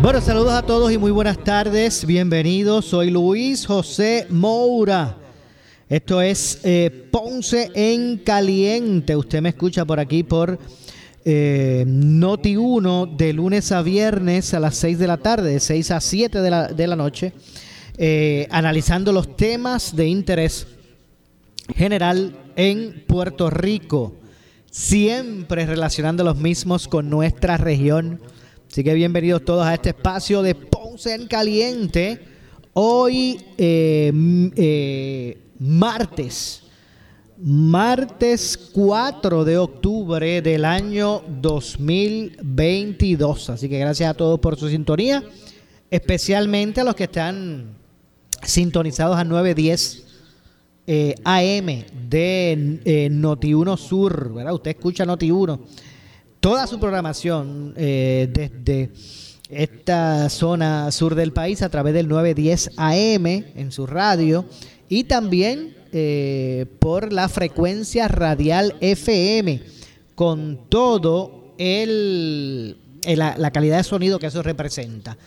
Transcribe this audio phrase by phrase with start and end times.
[0.00, 2.06] Bueno, saludos a todos y muy buenas tardes.
[2.06, 2.84] Bienvenidos.
[2.84, 5.16] Soy Luis José Moura.
[5.88, 9.16] Esto es eh, Ponce en Caliente.
[9.16, 10.56] Usted me escucha por aquí por
[11.24, 15.90] eh, Noti 1 de lunes a viernes a las 6 de la tarde, de 6
[15.90, 17.32] a 7 de la, de la noche,
[17.96, 20.68] eh, analizando los temas de interés
[21.74, 24.14] general en Puerto Rico,
[24.70, 28.20] siempre relacionando los mismos con nuestra región.
[28.70, 32.20] Así que bienvenidos todos a este espacio de Ponce en Caliente.
[32.74, 36.64] Hoy, eh, martes,
[37.38, 43.50] martes 4 de octubre del año 2022.
[43.50, 45.24] Así que gracias a todos por su sintonía,
[45.90, 47.74] especialmente a los que están
[48.42, 50.04] sintonizados a 910
[50.86, 54.52] eh, AM de eh, Noti1 Sur, ¿verdad?
[54.52, 55.58] Usted escucha Noti1.
[56.40, 58.92] Toda su programación eh, desde
[59.50, 64.44] esta zona sur del país a través del 910 AM en su radio
[64.88, 69.62] y también eh, por la frecuencia radial FM
[70.14, 75.18] con todo el, la, calidad de sonido que eso representa.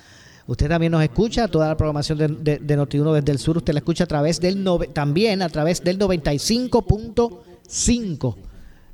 [0.48, 3.74] Usted también nos escucha, toda la programación de, de, de Noti1 desde el sur, usted
[3.74, 8.36] la escucha a través del también a través del 95.5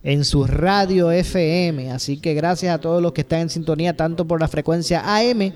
[0.08, 1.92] en su radio FM.
[1.92, 5.52] Así que gracias a todos los que están en sintonía, tanto por la frecuencia AM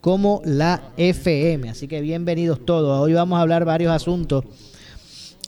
[0.00, 1.70] como la FM.
[1.70, 3.00] Así que bienvenidos todos.
[3.00, 4.44] Hoy vamos a hablar varios asuntos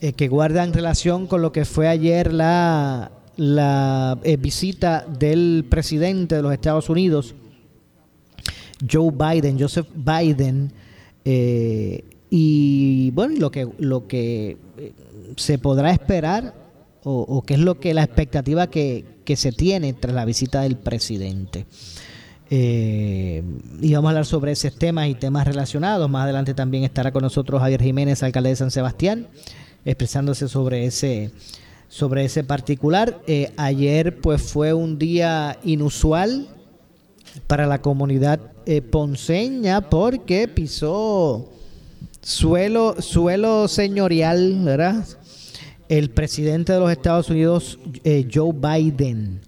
[0.01, 6.35] eh, que guardan relación con lo que fue ayer la, la eh, visita del presidente
[6.35, 7.35] de los Estados Unidos,
[8.91, 10.69] Joe Biden, Joseph Biden,
[11.23, 14.57] eh, y bueno, lo que, lo que
[15.37, 16.58] se podrá esperar
[17.03, 20.75] o, qué es lo que la expectativa que, que se tiene tras la visita del
[20.75, 21.65] presidente.
[22.51, 23.43] Eh,
[23.79, 26.09] y vamos a hablar sobre esos temas y temas relacionados.
[26.09, 29.27] Más adelante también estará con nosotros Javier Jiménez, alcalde de San Sebastián,
[29.85, 31.31] expresándose sobre ese,
[31.87, 33.21] sobre ese particular.
[33.27, 36.47] Eh, ayer pues fue un día inusual
[37.45, 41.49] para la comunidad eh, ponceña porque pisó
[42.21, 45.05] suelo, suelo señorial, ¿verdad?
[45.89, 49.41] El presidente de los Estados Unidos, eh, Joe Biden,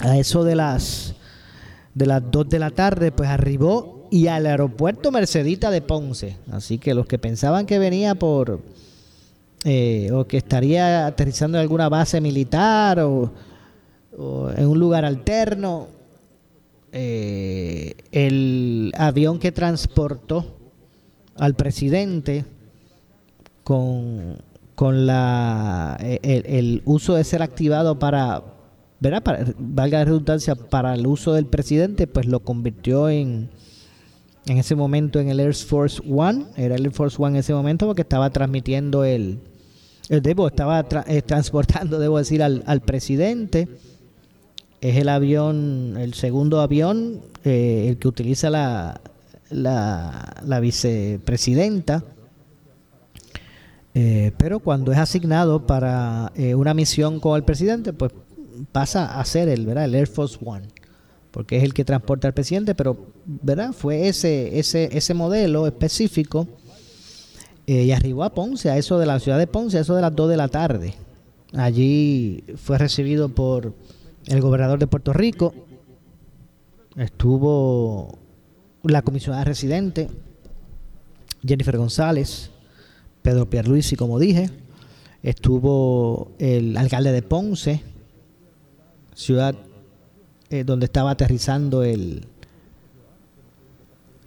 [0.00, 1.14] a eso de las
[1.94, 6.36] de las 2 de la tarde, pues arribó y al aeropuerto Mercedita de Ponce.
[6.50, 8.60] Así que los que pensaban que venía por
[9.64, 13.30] eh, o que estaría aterrizando en alguna base militar o,
[14.56, 15.88] en un lugar alterno,
[16.92, 20.46] eh, el avión que transportó
[21.36, 22.44] al presidente
[23.64, 24.36] con,
[24.74, 28.42] con la el, el uso de ser activado para
[29.02, 29.22] ¿verdad?
[29.24, 33.50] Para, valga la redundancia, para el uso del presidente, pues lo convirtió en,
[34.46, 37.52] en ese momento en el Air Force One, era el Air Force One en ese
[37.52, 39.40] momento porque estaba transmitiendo el,
[40.08, 43.66] el debo, estaba tra eh, transportando, debo decir, al, al, presidente.
[44.80, 49.00] Es el avión, el segundo avión, eh, el que utiliza la,
[49.50, 52.04] la vicepresidenta.
[53.94, 58.12] Eh, pero cuando es asignado para eh, una misión con el presidente, pues
[58.72, 59.84] pasa a ser el, ¿verdad?
[59.84, 60.68] el Air Force One,
[61.30, 63.72] porque es el que transporta al presidente, pero ¿verdad?
[63.72, 66.48] fue ese, ese, ese modelo específico
[67.66, 70.02] eh, y arribó a Ponce, a eso de la ciudad de Ponce, a eso de
[70.02, 70.94] las 2 de la tarde.
[71.52, 73.74] Allí fue recibido por
[74.26, 75.54] el gobernador de Puerto Rico,
[76.96, 78.18] estuvo
[78.84, 80.08] la comisionada residente,
[81.44, 82.51] Jennifer González,
[83.22, 84.50] Pedro Pierluisi, como dije,
[85.22, 87.80] estuvo el alcalde de Ponce,
[89.14, 89.54] ciudad
[90.50, 92.26] eh, donde estaba aterrizando el,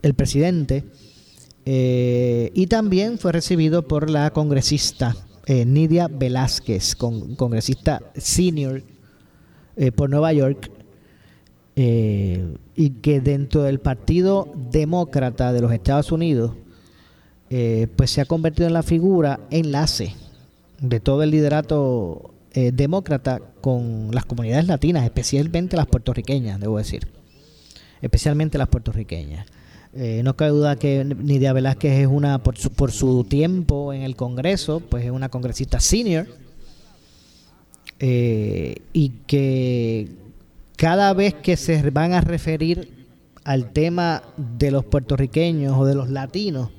[0.01, 0.83] el presidente.
[1.65, 5.15] Eh, y también fue recibido por la congresista
[5.45, 8.83] eh, Nidia Velázquez, con, congresista senior
[9.95, 10.71] por Nueva York,
[11.75, 16.53] y que dentro del Partido Demócrata de los Estados Unidos,
[17.95, 20.15] pues se ha convertido en la figura enlace
[20.79, 27.05] de todo el liderato eh, demócrata con las comunidades latinas, especialmente las puertorriqueñas, debo decir.
[28.01, 29.45] Especialmente las puertorriqueñas.
[29.93, 34.03] Eh, no cabe duda que Nidia Velázquez es una, por su, por su tiempo en
[34.03, 36.27] el Congreso, pues es una congresista senior.
[37.99, 40.11] Eh, y que
[40.77, 43.05] cada vez que se van a referir
[43.43, 46.69] al tema de los puertorriqueños o de los latinos,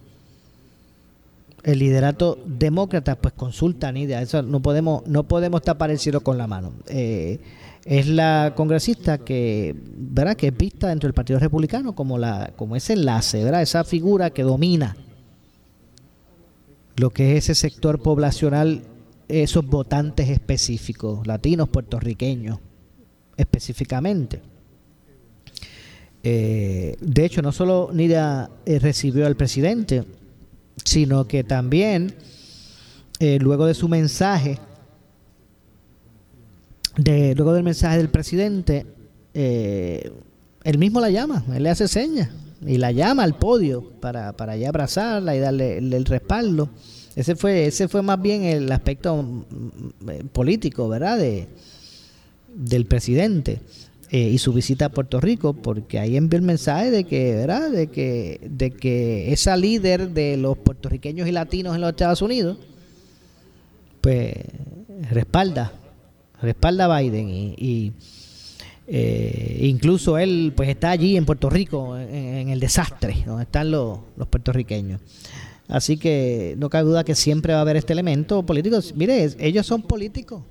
[1.66, 4.22] el liderato demócrata pues consulta a Nidia.
[4.22, 6.74] Eso no podemos, no podemos tapar el cielo con la mano.
[6.86, 7.40] Eh,
[7.84, 10.36] es la congresista que, ¿verdad?
[10.36, 13.62] que es vista dentro del Partido Republicano como, la, como ese enlace, ¿verdad?
[13.62, 14.96] esa figura que domina
[16.94, 18.84] lo que es ese sector poblacional,
[19.26, 22.60] esos votantes específicos, latinos, puertorriqueños,
[23.36, 24.40] específicamente.
[26.22, 30.04] Eh, de hecho, no solo Nida eh, recibió al presidente,
[30.86, 32.14] sino que también,
[33.18, 34.58] eh, luego de su mensaje,
[36.96, 38.86] de, luego del mensaje del presidente,
[39.34, 40.12] eh,
[40.62, 42.30] él mismo la llama, él le hace señas
[42.64, 46.70] y la llama al podio para, para ya abrazarla y darle el, respaldo.
[47.16, 49.44] Ese fue, ese fue más bien el aspecto mm,
[50.00, 51.18] mm, político, ¿verdad?
[51.18, 51.48] De,
[52.54, 53.60] del presidente
[54.10, 57.70] eh, y su visita a Puerto Rico, porque ahí envió el mensaje de que, ¿verdad?
[57.70, 62.58] De que, de que esa líder de los puertorriqueños y latinos en los Estados Unidos,
[64.00, 64.34] pues
[65.10, 65.72] respalda
[66.42, 67.92] respalda a Biden y,
[68.88, 73.98] eh, incluso él pues está allí en Puerto Rico en, el desastre donde están los,
[74.30, 75.00] puertorriqueños.
[75.68, 78.78] Así que no cabe duda que siempre va a haber este elemento político.
[78.94, 80.42] Mire ellos son políticos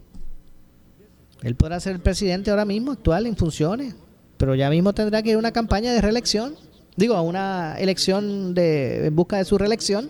[1.46, 3.96] él podrá ser el presidente ahora mismo actual en funciones
[4.38, 6.56] pero ya mismo tendrá que ir a una campaña de reelección
[6.98, 10.10] digo a una elección de en busca de su reelección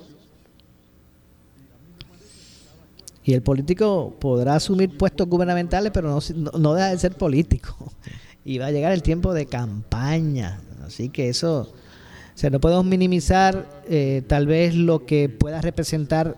[3.26, 6.20] Y el político podrá asumir puestos gubernamentales, pero
[6.60, 7.76] no, deja de ser político.
[8.48, 10.62] Y va a llegar el tiempo de campaña.
[10.86, 16.38] Así que eso, o sea, no podemos minimizar eh, tal vez lo que pueda representar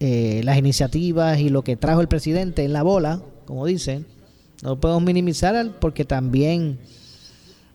[0.00, 4.06] eh, las iniciativas y lo que trajo el presidente en la bola, como dicen.
[4.62, 6.78] No podemos minimizar porque también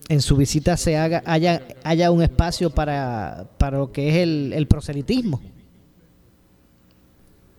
[0.09, 4.53] en su visita se haga haya, haya un espacio para, para lo que es el,
[4.53, 5.41] el proselitismo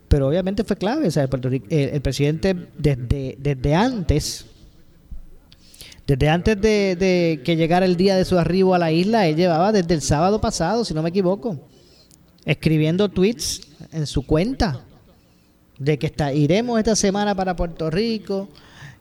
[0.08, 1.08] pero obviamente fue clave.
[1.08, 4.46] el, presidente desde, desde antes,
[6.06, 9.70] desde antes de, que llegara el día de su arribo a la isla, él llevaba
[9.70, 11.60] desde el sábado pasado, si no me equivoco,
[12.44, 13.60] escribiendo tweets
[13.92, 14.84] en su cuenta
[15.78, 18.48] de que está, iremos esta semana para Puerto Rico.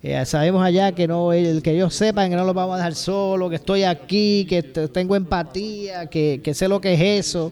[0.04, 2.96] Eh, sabemos allá que no el que ellos sepan que no los vamos a dejar
[2.96, 7.52] solo, que estoy aquí, que tengo empatía, que, que sé lo que es eso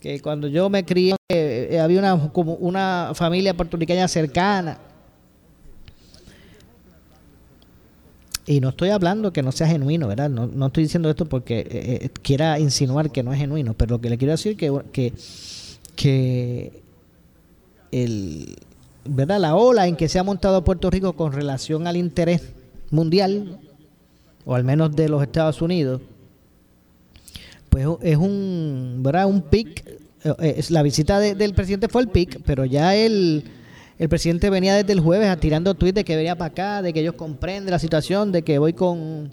[0.00, 4.78] que cuando yo me crié eh, había una, como una familia puertorriqueña cercana.
[8.46, 10.28] Y no estoy hablando que no sea genuino, ¿verdad?
[10.28, 13.96] No, no estoy diciendo esto porque eh, eh, quiera insinuar que no es genuino, pero
[13.96, 15.12] lo que le quiero decir que que,
[15.94, 16.79] que
[17.92, 18.56] el,
[19.04, 19.40] ¿verdad?
[19.40, 22.42] la ola en que se ha montado Puerto Rico con relación al interés
[22.90, 23.58] mundial,
[24.44, 26.00] o al menos de los Estados Unidos,
[27.68, 29.26] pues es un, ¿verdad?
[29.26, 29.84] Un pic.
[30.24, 33.44] Eh, la visita del presidente fue el pic, pero ya el,
[33.98, 37.00] el presidente venía desde el jueves tirando tweets de que venía para acá, de que
[37.00, 39.32] ellos comprenden la situación, de que voy con,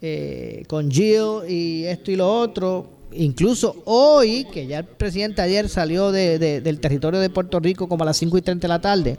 [0.00, 2.99] eh, con Jill y esto y lo otro.
[3.12, 8.04] Incluso hoy, que ya el presidente ayer salió de, del territorio de Puerto Rico como
[8.04, 9.16] a las 5 y 30 de la tarde,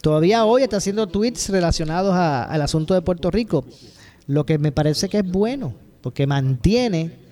[0.00, 3.64] todavía hoy está haciendo tweets relacionados al asunto de Puerto Rico,
[4.26, 7.22] lo que me parece que es bueno, porque mantiene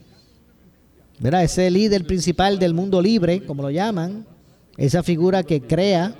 [1.20, 1.44] ¿verdad?
[1.44, 4.26] Ese líder principal del mundo libre, como lo llaman,
[4.76, 6.14] esa figura que crea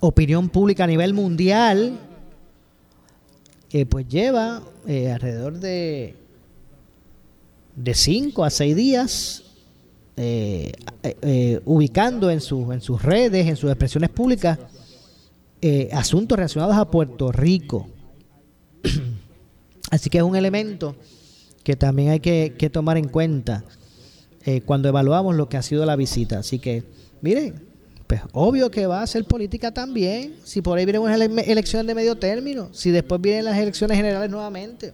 [0.00, 1.98] opinión pública a nivel mundial,
[3.68, 6.16] que pues lleva eh, alrededor de
[7.76, 9.44] de cinco a seis días
[10.16, 14.58] eh, eh, ubicando en, sus en sus redes, en sus expresiones públicas,
[15.92, 17.88] asuntos relacionados a Puerto Rico.
[19.90, 20.96] Así que es un elemento
[21.66, 23.64] que también hay que, tomar en cuenta
[24.44, 26.38] eh, cuando evaluamos lo que ha sido la visita.
[26.38, 26.84] Así que,
[27.20, 27.54] mire,
[28.06, 31.94] pues obvio que va a ser política también, si por ahí vienen unas elecciones de
[31.96, 34.92] medio término, si después vienen las elecciones generales nuevamente.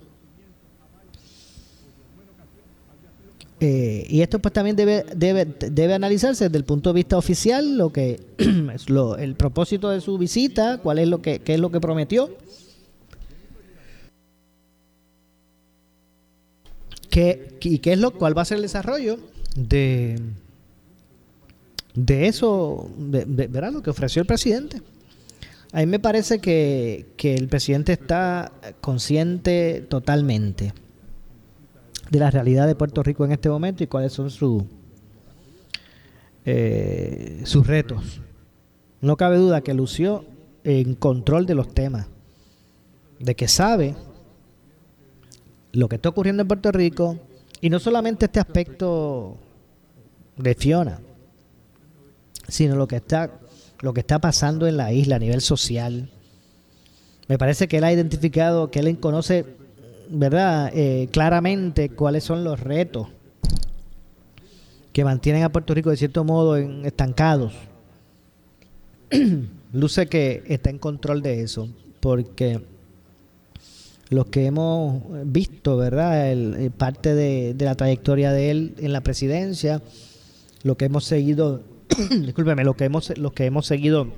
[3.65, 7.79] Eh, y esto pues también debe, debe, debe analizarse desde el punto de vista oficial,
[7.79, 8.19] lo que
[8.89, 12.37] lo, el propósito de su visita, cuál es lo que, qué es lo que prometió
[17.09, 19.21] ¿Qué, ¿Y qué es lo cuál va a ser el desarrollo
[19.55, 20.19] de,
[21.95, 23.71] de eso, de, ¿verdad?
[23.71, 24.83] Lo que ofreció el presidente.
[25.71, 28.51] A mí me parece que, que el presidente está
[28.81, 30.73] consciente totalmente
[32.13, 34.65] de la realidad de Puerto Rico en este momento y cuáles son sus
[36.45, 38.21] eh, sus retos.
[39.01, 40.27] No cabe duda que lució
[40.63, 42.09] en control de los temas,
[43.19, 43.95] de que sabe
[45.73, 47.19] lo que está ocurriendo en Puerto Rico
[47.63, 49.39] y no solamente este aspecto
[50.37, 51.01] de Fiona,
[52.47, 53.41] sino lo que está
[53.81, 56.11] lo que está pasando en la isla a nivel social.
[57.27, 59.62] Me parece que él ha identificado, que él conoce,
[60.09, 60.71] ¿verdad?
[60.75, 63.09] Eh, claramente cuáles son los retos
[64.93, 67.55] que mantienen a Puerto Rico de cierto modo en, estancados.
[69.73, 71.69] Luce que está en control de eso,
[72.01, 72.61] porque
[74.11, 76.31] los que hemos visto, ¿verdad?
[76.31, 79.83] El, eh, parte de, la trayectoria de él en la presidencia,
[80.63, 81.63] lo que hemos seguido,
[82.11, 84.09] discúlpeme, lo que hemos, los que hemos seguido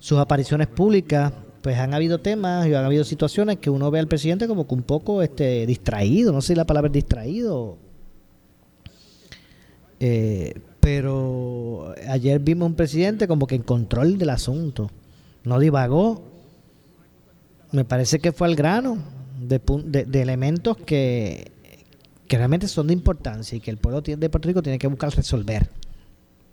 [0.00, 4.08] sus apariciones públicas, pues han habido temas y han habido situaciones que uno ve al
[4.08, 7.78] presidente como que un poco este distraído, no sé si la palabra es distraído
[10.00, 14.90] eh, pero ayer vimos un presidente como que en control del asunto.
[15.44, 16.22] No divagó.
[17.72, 18.98] Me parece que fue al grano
[19.40, 19.60] de,
[20.14, 21.52] elementos que,
[22.26, 25.14] que, realmente son de importancia y que el pueblo de Puerto Rico tiene que buscar
[25.14, 25.68] resolver.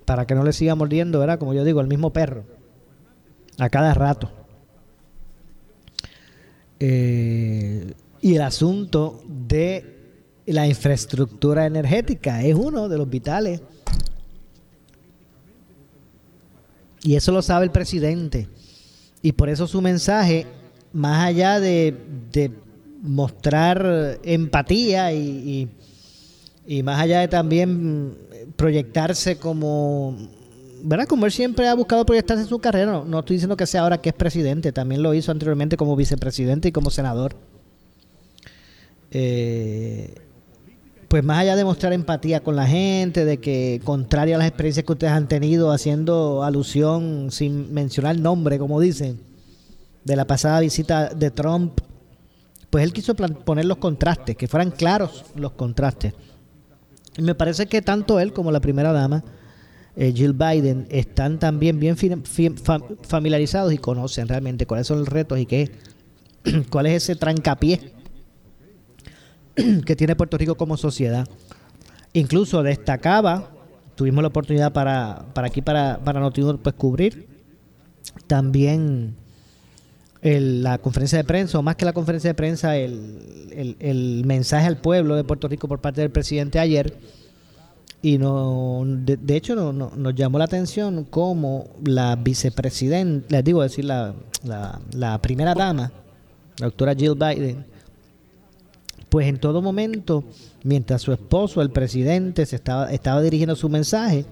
[0.03, 1.39] Para que no le siga mordiendo, ¿verdad?
[1.39, 2.43] Como yo digo, el mismo perro.
[3.57, 4.29] A cada rato.
[6.79, 9.95] Eh, y el asunto de
[10.45, 13.61] la infraestructura energética es uno de los vitales.
[17.01, 18.47] Y eso lo sabe el presidente.
[19.21, 20.47] Y por eso su mensaje,
[20.91, 21.95] más allá de,
[23.01, 25.69] mostrar empatía y,
[26.83, 28.17] más allá de también
[28.55, 30.17] proyectarse como,
[30.83, 31.07] ¿verdad?
[31.07, 33.99] Como él siempre ha buscado proyectarse en su carrera, no, estoy diciendo que sea ahora
[33.99, 37.35] que es presidente, también lo hizo anteriormente como vicepresidente y como senador.
[39.11, 40.15] Eh,
[41.07, 44.85] pues más allá de mostrar empatía con la gente, de que contrario a las experiencias
[44.85, 49.19] que ustedes han tenido haciendo alusión sin mencionar nombre, como dicen,
[50.03, 51.79] de la pasada visita de Trump,
[52.69, 56.13] pues él quiso poner los contrastes, que fueran claros los contrastes.
[57.17, 59.23] Y me parece que tanto él como la primera dama,
[59.95, 61.95] eh, Jill Biden, están también bien
[63.01, 65.71] familiarizados y conocen realmente cuáles son los retos y qué,
[66.69, 67.93] cuál es ese trancapié
[69.85, 71.27] que tiene Puerto Rico como sociedad.
[72.13, 73.51] Incluso destacaba,
[73.95, 77.27] tuvimos la oportunidad para, para aquí, para, para Notiuno, pues cubrir
[78.27, 79.15] también
[80.21, 84.77] la conferencia de prensa, o más que la conferencia de prensa, el, el, mensaje al
[84.77, 86.97] pueblo de Puerto Rico por parte del presidente ayer.
[88.05, 93.83] Y no, de, hecho no, nos llamó la atención como la vicepresidenta, les digo decir,
[93.83, 94.13] la,
[95.23, 95.91] primera dama,
[96.59, 97.65] la doctora Jill Biden,
[99.09, 100.23] pues en todo momento,
[100.61, 104.23] mientras su esposo, el presidente, se estaba, estaba dirigiendo su mensaje,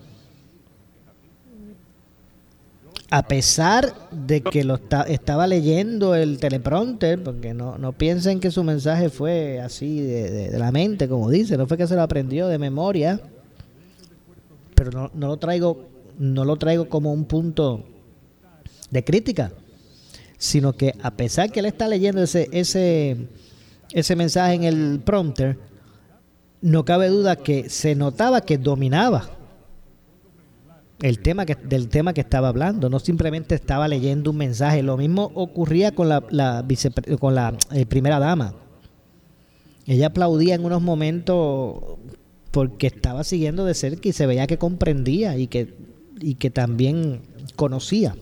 [3.09, 8.63] a pesar de que lo estaba leyendo el teleprompter, porque no, no piensen que su
[8.63, 12.59] mensaje fue así de, la mente, como dice, no fue que se lo aprendió de
[12.59, 13.19] memoria,
[14.83, 17.83] pero no, no lo traigo, no lo traigo como un punto
[18.89, 19.51] de crítica,
[20.37, 23.27] sino que a pesar que él está leyendo ese, ese
[23.93, 25.57] ese mensaje en el prompter,
[26.61, 29.29] no cabe duda que se notaba que dominaba
[31.01, 34.81] el tema que, del tema que estaba hablando, no simplemente estaba leyendo un mensaje.
[34.81, 36.21] Lo mismo ocurría con la,
[37.19, 38.53] con la eh, primera dama.
[39.85, 41.97] Ella aplaudía en unos momentos
[42.53, 45.73] porque estaba siguiendo de cerca y se veía que comprendía y que,
[46.21, 47.21] y que también
[47.55, 48.15] conocía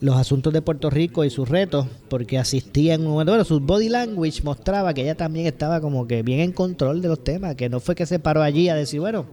[0.00, 3.60] los asuntos de Puerto Rico y sus retos, porque asistía en un momento, bueno, su
[3.60, 7.54] body language mostraba que ella también estaba como que bien en control de los temas,
[7.54, 9.26] que no fue que se paró allí a decir, bueno,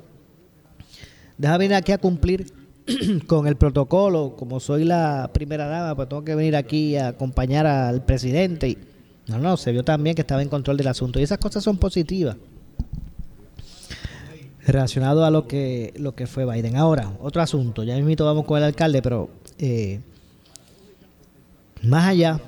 [1.39, 2.53] déjame venir aquí a cumplir
[3.25, 7.65] con el protocolo, como soy la primera dama, pues tengo que venir aquí a acompañar
[7.65, 8.69] al presidente.
[8.69, 8.77] Y,
[9.25, 11.19] no, no, se vio también que estaba en control del asunto.
[11.19, 12.37] Y esas cosas son positivas
[14.71, 16.75] relacionado a lo que lo que fue Biden.
[16.75, 19.99] Ahora, otro asunto, ya mismo vamos con el alcalde, pero eh,
[21.83, 22.41] más allá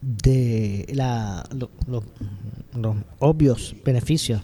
[0.00, 1.48] de la,
[1.86, 4.42] los obvios beneficios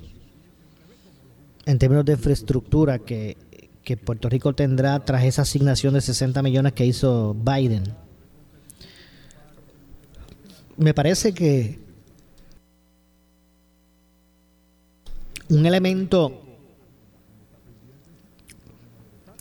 [1.66, 3.36] en términos de infraestructura que,
[3.82, 7.84] que, Puerto Rico tendrá tras esa asignación de 60 millones que hizo Biden.
[10.76, 11.78] Me parece que
[15.48, 16.42] un elemento,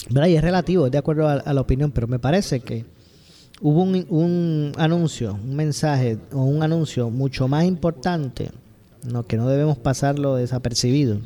[0.10, 0.28] ¿verdad?
[0.28, 2.86] Y es relativo, de acuerdo a la opinión, pero me parece que
[3.62, 8.52] hubo un, un anuncio, un mensaje o un anuncio mucho más importante,
[9.28, 11.20] que no debemos pasarlo desapercibido,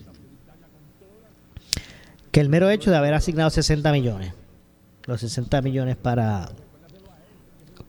[2.32, 4.34] que el mero hecho de haber asignado 60 millones,
[5.06, 6.52] los 60 millones para,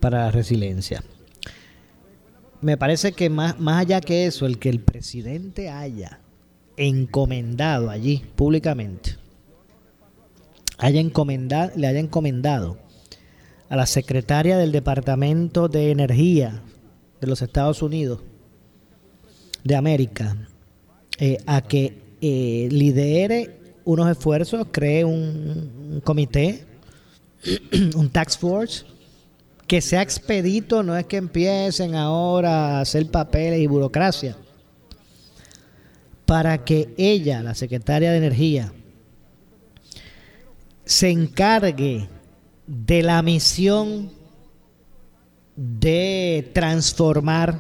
[0.01, 1.03] para la resiliencia.
[2.61, 6.21] Me parece que más, más allá que eso, el que el presidente haya
[6.77, 9.17] encomendado allí públicamente,
[10.79, 12.79] encomendado, le haya encomendado
[13.69, 16.63] a la secretaria del Departamento de Energía
[17.21, 18.21] de los Estados Unidos
[19.65, 20.37] de América
[21.19, 26.65] eh, a que eh, lidere unos esfuerzos, cree un, un comité,
[27.97, 28.85] un tax force,
[29.67, 34.37] que sea expedito, no es que empiecen ahora a hacer papeles y burocracia,
[36.25, 38.73] para que ella, la secretaria de Energía,
[40.89, 42.09] se encargue
[42.67, 44.11] de la misión
[45.55, 47.59] de transformar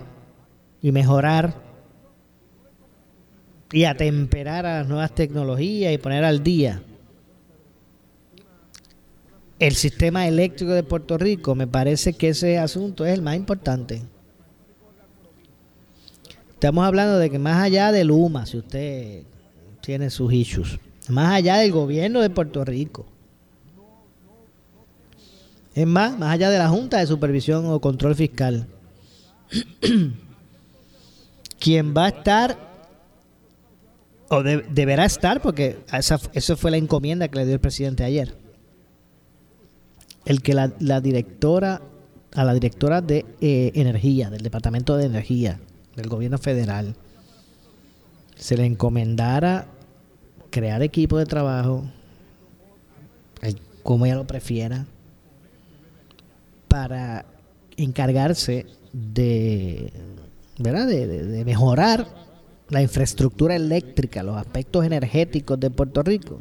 [0.80, 1.54] y mejorar
[3.70, 6.82] y atemperar a las nuevas tecnologías y poner al día
[9.58, 14.04] el sistema eléctrico de Puerto Rico, me parece que ese asunto es el más importante.
[16.48, 19.24] Estamos hablando de que más allá del UMA, si usted
[19.82, 20.78] tiene sus issues,
[21.10, 23.17] más allá del gobierno de Puerto Rico,
[25.78, 28.66] es más, más allá de la Junta de Supervisión o Control Fiscal,
[31.60, 32.58] quien va a estar,
[34.28, 38.34] o deberá estar, porque esa, fue la encomienda que le dio el presidente ayer,
[40.24, 41.80] el que la, directora,
[42.34, 45.60] a la directora de eh, Energía, del Departamento de Energía,
[45.94, 46.96] del gobierno federal,
[48.34, 49.68] se le encomendara
[50.50, 51.84] crear equipo de trabajo,
[53.84, 54.86] como ella lo prefiera,
[56.68, 57.24] para
[57.76, 59.92] encargarse de,
[60.58, 60.86] ¿verdad?
[60.86, 62.06] De, mejorar
[62.68, 66.40] la infraestructura eléctrica, los aspectos energéticos de Puerto Rico.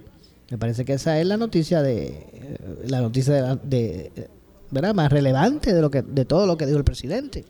[0.50, 4.30] Me parece que esa es la noticia de la noticia de,
[4.72, 4.94] ¿verdad?
[4.94, 7.46] más relevante de lo que de todo lo que dijo el presidente.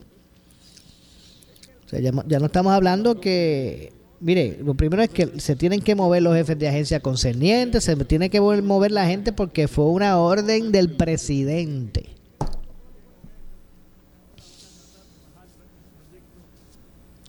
[1.86, 5.80] O sea, ya, ya no estamos hablando que Mire, lo primero es que se tienen
[5.80, 9.84] que mover los jefes de agencia concernientes, se tiene que mover la gente porque fue
[9.84, 12.17] una orden del presidente.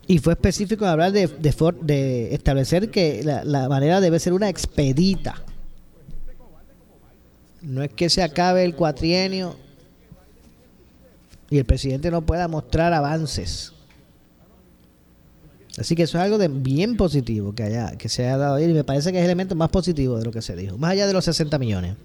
[0.10, 5.36] Y fue específico en hablar de, de, establecer que la, manera debe ser una expedita.
[7.62, 9.56] No es que se acabe el cuatrienio
[11.52, 13.72] y el presidente no pueda mostrar avances.
[15.78, 18.64] Así que eso es algo de bien positivo que haya que se haya dado ahí
[18.64, 20.94] y me parece que es el elemento más positivo de lo que se dijo, más
[20.94, 21.96] allá de los 60 millones.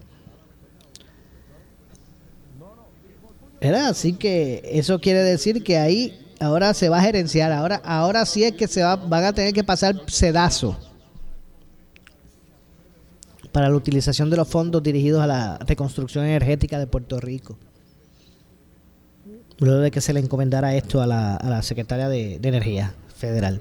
[3.63, 8.27] Era así que eso quiere decir que ahí ahora se va a gerenciar, ahora, ahora
[8.27, 10.77] sí es que se va, van a tener que pasar sedazo
[13.53, 17.57] para la utilización de los fondos dirigidos a la reconstrucción energética de Puerto Rico.
[19.59, 23.61] Luego de que se le encomendara esto a la, a la secretaria de, Energía Federal.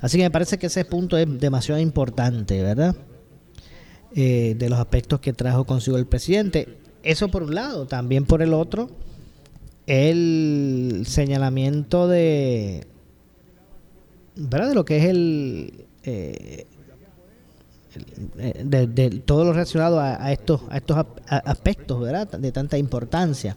[0.00, 2.96] Así que me parece que ese punto es demasiado importante, ¿verdad?
[4.14, 6.78] Eh, de los aspectos que trajo consigo el presidente.
[7.02, 8.88] Eso por un lado, también por el otro
[9.86, 12.86] el señalamiento de,
[14.34, 14.68] ¿verdad?
[14.68, 16.66] de lo que es el, eh,
[18.38, 23.56] eh, de, todo lo relacionado a, estos a estos aspectos verdad de tanta importancia.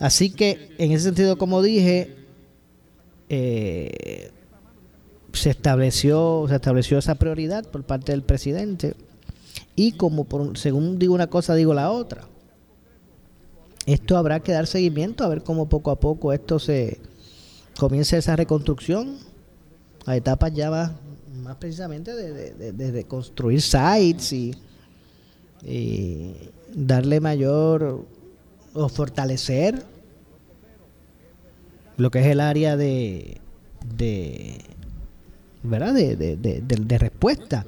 [0.00, 2.16] Así que en ese sentido como dije
[3.28, 4.30] eh,
[5.32, 8.94] se estableció se estableció esa prioridad por parte del presidente
[9.76, 12.26] y como por, según digo una cosa digo la otra
[13.86, 16.98] esto habrá que dar seguimiento a ver cómo poco a poco esto se
[17.78, 19.18] comienza esa reconstrucción.
[20.06, 20.92] A etapas ya más,
[21.42, 24.54] más precisamente de, de, construir sites y,
[26.74, 28.04] darle mayor
[28.74, 29.82] o fortalecer
[31.96, 33.40] lo que es el área de
[33.96, 34.58] de
[35.62, 37.66] verdad de, de, respuesta.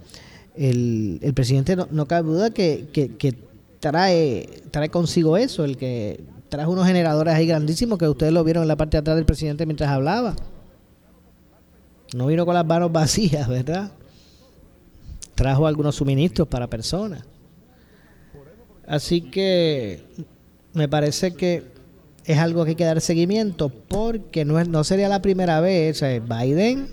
[0.55, 3.35] El, el presidente no, no cabe duda que, que, que
[3.80, 8.62] trae, trae consigo eso, el que trae unos generadores ahí grandísimos que ustedes lo vieron
[8.62, 10.34] en la parte de atrás del presidente mientras hablaba.
[12.14, 13.90] No vino con las manos vacías, ¿verdad?
[15.34, 17.24] Trajo algunos suministros para personas.
[18.86, 20.04] Así que
[20.72, 21.64] me parece que
[22.24, 26.02] es algo que hay que dar seguimiento porque no, es, no sería la primera vez.
[26.02, 26.88] Biden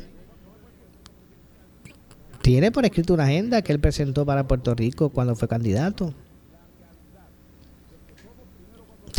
[2.42, 6.14] tiene por escrito una agenda que él presentó para Puerto Rico cuando fue candidato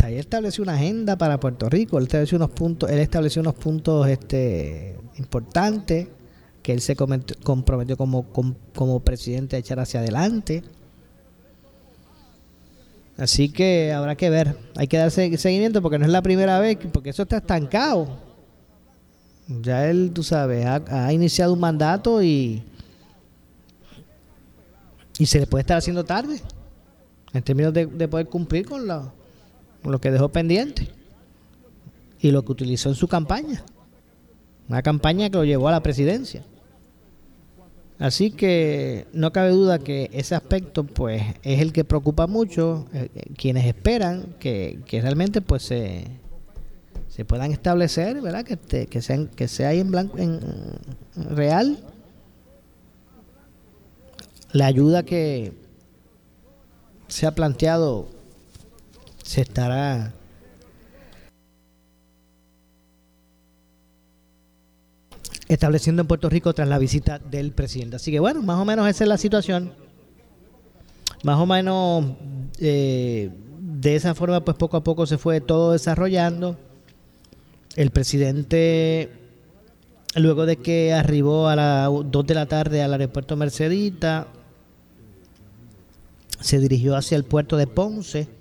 [0.03, 4.07] él estableció una agenda para Puerto Rico, él estableció unos puntos, él estableció unos puntos
[4.07, 6.07] este, importantes
[6.61, 10.63] que él se comprometió como, como, presidente a echar hacia adelante.
[13.17, 16.77] Así que habrá que ver, hay que darse seguimiento porque no es la primera vez,
[16.91, 18.17] porque eso está estancado.
[19.47, 22.63] Ya él, tú sabes, ha, iniciado un mandato y,
[25.19, 26.41] y se le puede estar haciendo tarde
[27.31, 28.87] en términos de, poder cumplir con
[29.91, 30.89] lo que dejó pendiente
[32.19, 33.63] y lo que utilizó en su campaña.
[34.67, 36.43] Una campaña que lo llevó a la presidencia.
[37.97, 43.09] Así que no cabe duda que ese aspecto pues es el que preocupa mucho eh,
[43.15, 46.05] eh, quienes esperan que, realmente pues se,
[47.07, 48.43] se puedan establecer, ¿verdad?
[48.43, 50.41] Que, que sean que sea ahí en blanco en
[51.15, 51.79] real
[54.51, 55.53] la ayuda que
[57.07, 58.07] se ha planteado
[59.25, 60.13] se estará
[65.47, 67.95] estableciendo en Puerto Rico tras la visita del presidente.
[67.95, 69.73] Así que bueno, más o menos esa es la situación.
[71.23, 72.05] Más o menos
[72.59, 76.55] eh, de esa forma, pues poco a poco se fue todo desarrollando.
[77.75, 79.11] El presidente,
[80.15, 84.27] luego de que arribó a las 2 de la tarde al aeropuerto Mercedita,
[86.39, 88.34] se dirigió hacia el puerto de Ponce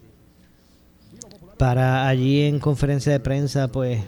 [1.56, 4.00] para allí en conferencia de prensa, pues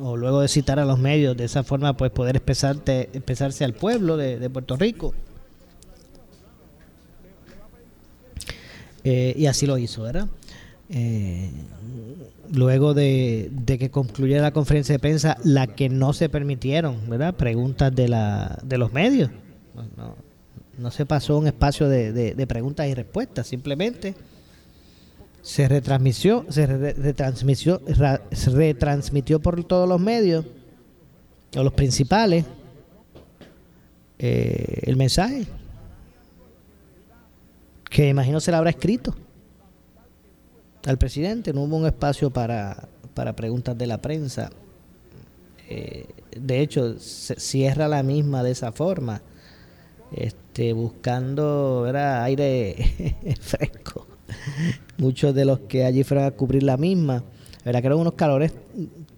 [0.00, 4.16] o luego de citar a los medios, de esa forma pues poder expresarse al pueblo
[4.16, 5.14] de, Puerto Rico.
[9.04, 10.28] Eh, y así lo hizo, ¿verdad?
[10.88, 11.50] Eh,
[12.52, 17.34] luego de, que concluyera la conferencia de prensa, la que no se permitieron, ¿verdad?
[17.34, 19.30] Preguntas de, la, de los medios.
[20.78, 24.14] No, se pasó un espacio de, de preguntas y respuestas, simplemente
[25.42, 27.82] se retransmitió, se retransmitió,
[28.30, 30.46] se retransmitió por todos los medios,
[31.56, 32.46] o los principales,
[34.18, 35.46] eh, el mensaje,
[37.90, 39.14] que imagino se le habrá escrito
[40.86, 44.50] al presidente, no hubo un espacio para, para preguntas de la prensa.
[45.68, 49.22] Eh, de hecho, se cierra la misma de esa forma,
[50.12, 54.06] este, buscando era aire fresco
[55.02, 57.24] muchos de los que allí fueron a cubrir la misma.
[57.64, 58.52] verdad que eran unos calores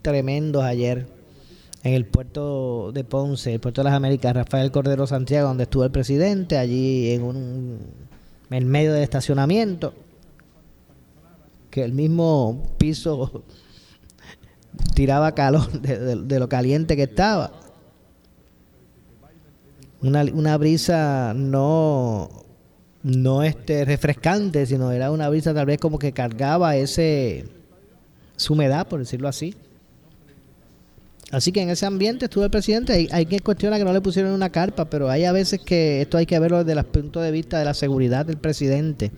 [0.01, 1.07] tremendos ayer
[1.83, 5.85] en el puerto de Ponce, el puerto de las Américas, Rafael Cordero Santiago, donde estuvo
[5.85, 7.79] el presidente, allí en un
[8.51, 9.93] en medio del estacionamiento,
[11.71, 13.43] que el mismo piso
[14.95, 17.53] tiraba calor de, lo caliente que estaba.
[20.01, 22.44] Una, una brisa no
[23.05, 27.45] no este refrescante, sino era una brisa tal vez como que cargaba ese
[28.37, 29.55] su humedad, por decirlo así.
[31.31, 32.93] Así que en ese ambiente estuvo el presidente.
[32.95, 36.01] Hay, hay que cuestionar que no le pusieron una carpa, pero hay a veces que
[36.01, 39.11] esto hay que verlo desde el punto de vista de la seguridad del presidente.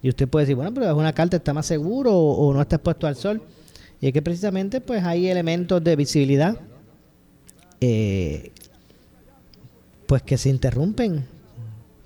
[0.00, 2.76] Y usted puede decir, bueno, pero es una carta, está más seguro o, no está
[2.76, 3.42] expuesto al sol.
[4.00, 6.56] Y es que precisamente pues hay elementos de visibilidad
[7.80, 8.52] eh,
[10.06, 11.26] pues que se interrumpen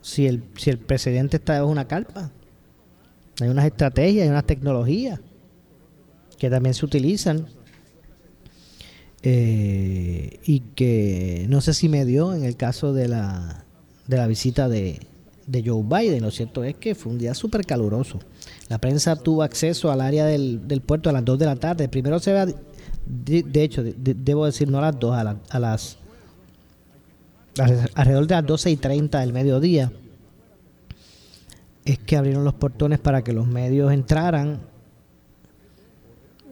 [0.03, 2.31] si el, si el presidente está debajo de una carpa.
[3.41, 5.21] Hay unas estrategias, hay unas tecnologías
[6.39, 7.47] que también se utilizan
[9.23, 13.65] eh, y que no sé si me dio en el caso de la,
[14.09, 15.01] de la visita de,
[15.47, 16.23] de Joe Biden.
[16.23, 18.19] Lo cierto es que fue un día súper caluroso.
[18.69, 21.89] La prensa tuvo acceso al área del, del, puerto a las 2 de la tarde.
[21.89, 22.55] Primero se ve,
[23.07, 25.99] de, hecho, debo decir no a las 2, a, a las
[27.59, 29.93] alrededor de las 12 y 30 del mediodía,
[31.85, 34.61] es que abrieron los portones para que los medios entraran.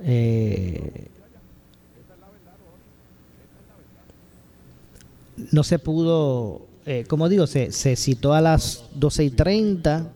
[0.02, 1.08] Eh,
[5.52, 10.12] no se pudo, eh, como digo, se, se citó a las 12 y 30,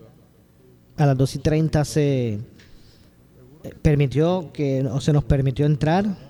[0.97, 2.39] a las 12 y 30 se eh,
[3.81, 6.24] permitió que, o se nos permitió entrar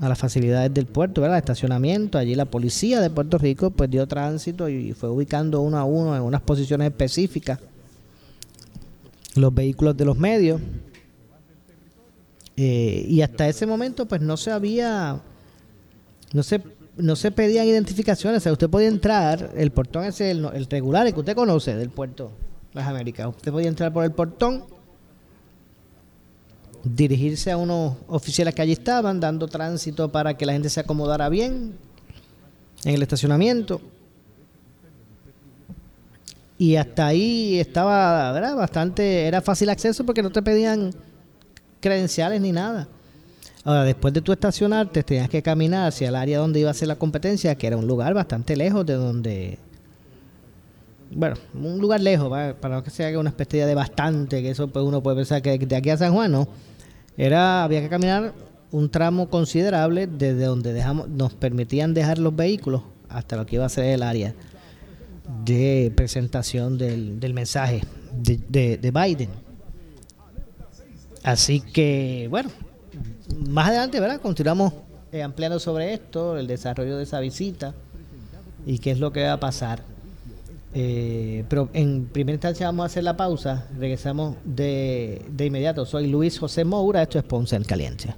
[0.00, 1.38] a las facilidades del puerto, ¿verdad?
[1.38, 2.18] Estacionamiento.
[2.18, 6.16] Allí la policía de Puerto Rico pues dio tránsito y fue ubicando uno a uno
[6.16, 7.58] en unas posiciones específicas
[9.36, 10.60] los vehículos de los medios.
[12.56, 15.20] Eh, y hasta ese momento pues no se había,
[16.32, 16.62] no se,
[16.96, 18.38] no se pedían identificaciones.
[18.38, 21.74] O sea, usted podía entrar, el portón es el, el regular, el que usted conoce
[21.74, 22.32] del puerto
[22.72, 23.28] Las Américas.
[23.28, 24.64] Usted podía entrar por el portón
[26.84, 31.28] dirigirse a unos oficiales que allí estaban, dando tránsito para que la gente se acomodara
[31.28, 31.74] bien
[32.84, 33.80] en el estacionamiento.
[36.58, 38.54] Y hasta ahí estaba, ¿verdad?
[38.56, 40.94] Bastante, era fácil acceso porque no te pedían
[41.80, 42.86] credenciales ni nada.
[43.64, 46.88] Ahora, después de tu estacionarte, tenías que caminar hacia el área donde iba a ser
[46.88, 49.58] la competencia, que era un lugar bastante lejos de donde...
[51.10, 54.84] Bueno, un lugar lejos, para que se haga una especie de bastante, que eso pues
[54.84, 56.48] uno puede pensar que de aquí a San Juan, ¿no?
[57.16, 58.32] Era, había que caminar
[58.72, 63.64] un tramo considerable desde donde dejamos, nos permitían dejar los vehículos hasta lo que iba
[63.64, 64.34] a ser el área
[65.44, 69.30] de presentación del, del mensaje de, de, Biden.
[71.22, 72.50] Así que, bueno,
[73.48, 74.20] más adelante, ¿verdad?
[74.20, 74.72] Continuamos
[75.12, 77.74] eh, ampliando sobre esto, el desarrollo de esa visita
[78.66, 79.93] y qué es lo que va a pasar.
[80.74, 83.68] Eh, pero en primera instancia vamos a hacer la pausa.
[83.78, 85.86] Regresamos de, de inmediato.
[85.86, 87.02] Soy Luis José Moura.
[87.02, 88.14] Esto es Ponce en Caliente.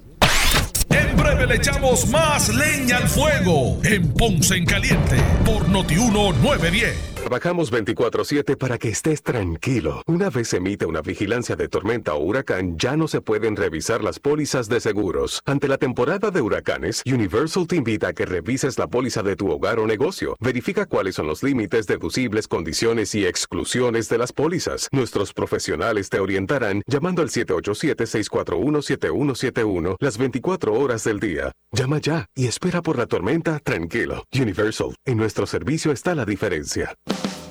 [0.89, 7.16] En breve le echamos más leña al fuego en Ponce en Caliente por Notiuno 910.
[7.27, 10.01] Trabajamos 24/7 para que estés tranquilo.
[10.07, 14.17] Una vez emite una vigilancia de tormenta o huracán, ya no se pueden revisar las
[14.17, 15.41] pólizas de seguros.
[15.45, 19.51] Ante la temporada de huracanes, Universal te invita a que revises la póliza de tu
[19.51, 20.37] hogar o negocio.
[20.39, 24.87] Verifica cuáles son los límites, deducibles, condiciones y exclusiones de las pólizas.
[24.93, 31.51] Nuestros profesionales te orientarán llamando al 787-641-7171 las 24 horas del día.
[31.73, 34.23] Llama ya y espera por la tormenta tranquilo.
[34.31, 36.95] Universal, en nuestro servicio está la diferencia.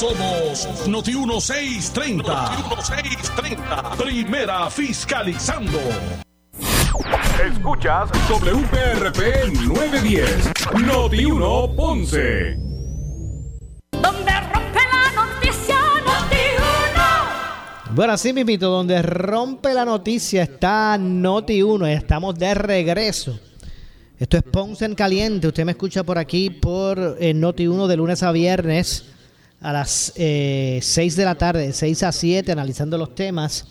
[0.00, 2.22] Somos Noti 1630.
[2.22, 3.96] Noti 1630.
[3.98, 5.78] Primera fiscalizando.
[7.44, 10.52] Escuchas WPRP 910.
[10.86, 12.56] Noti 1 Ponce.
[13.92, 16.44] Donde rompe la noticia Noti
[17.84, 17.94] 1.
[17.94, 21.86] Bueno, así mismito, donde rompe la noticia está Noti 1.
[21.88, 23.38] Estamos de regreso.
[24.18, 25.48] Esto es Ponce en Caliente.
[25.48, 29.09] Usted me escucha por aquí por eh, Noti 1 de lunes a viernes
[29.60, 33.66] a las eh, 6 de la tarde, 6 a 7, analizando los temas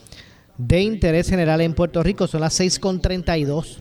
[0.58, 2.28] de interés general en Puerto Rico.
[2.28, 3.78] Son las 6.32.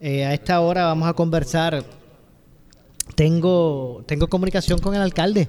[0.00, 1.84] Eh, a esta hora vamos a conversar.
[3.14, 5.48] Tengo, tengo comunicación con el alcalde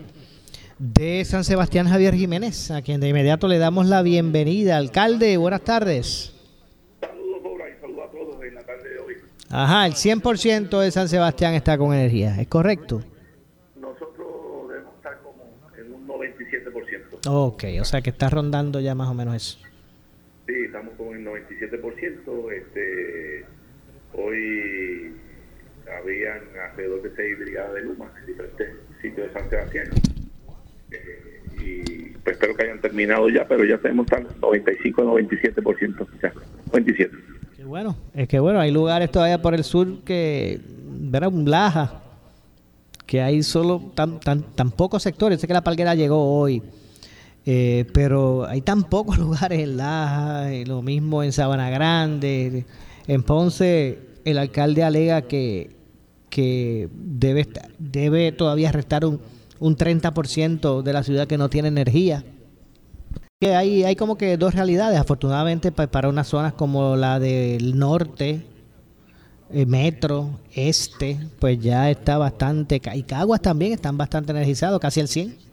[0.77, 4.77] de San Sebastián, Javier Jiménez, a quien de inmediato le damos la bienvenida.
[4.77, 6.33] Alcalde, buenas tardes.
[7.01, 9.13] Saludos, y saludos a todos en la tarde de hoy.
[9.49, 13.03] Ajá, el 100% de San Sebastián está con energía, ¿es correcto?
[17.27, 19.59] Ok, o sea que está rondando ya más o menos eso.
[20.47, 22.51] Sí, estamos con el 97%.
[22.51, 23.45] Este,
[24.13, 25.13] hoy
[25.99, 26.39] habían
[26.71, 28.69] alrededor de seis brigadas de Luma en diferentes
[29.01, 29.89] sitios de San Sebastián.
[30.91, 31.81] Eh, y
[32.23, 36.07] pues espero que hayan terminado ya, pero ya tenemos 95-97%.
[36.23, 36.33] Ya,
[36.67, 37.15] 97.
[37.57, 41.31] Qué bueno, es que bueno, hay lugares todavía por el sur que, ¿verdad?
[41.33, 42.01] Un Laja,
[43.05, 45.39] que hay solo tan, tan, tan pocos sectores.
[45.41, 46.63] Sé que la palguera llegó hoy
[47.51, 52.65] Eh, pero hay tan pocos lugares en Laja, y lo mismo en Sabana Grande.
[53.07, 55.75] En Ponce, el alcalde alega que,
[56.29, 57.47] que debe,
[57.79, 59.19] debe todavía restar un,
[59.59, 62.23] un 30% de la ciudad que no tiene energía.
[63.41, 64.99] Que hay, hay como que dos realidades.
[64.99, 68.45] Afortunadamente, pa- para unas zonas como la del norte,
[69.51, 72.79] eh, metro, este, pues ya está bastante.
[72.93, 75.48] Y Caguas también están bastante energizados, casi al 100.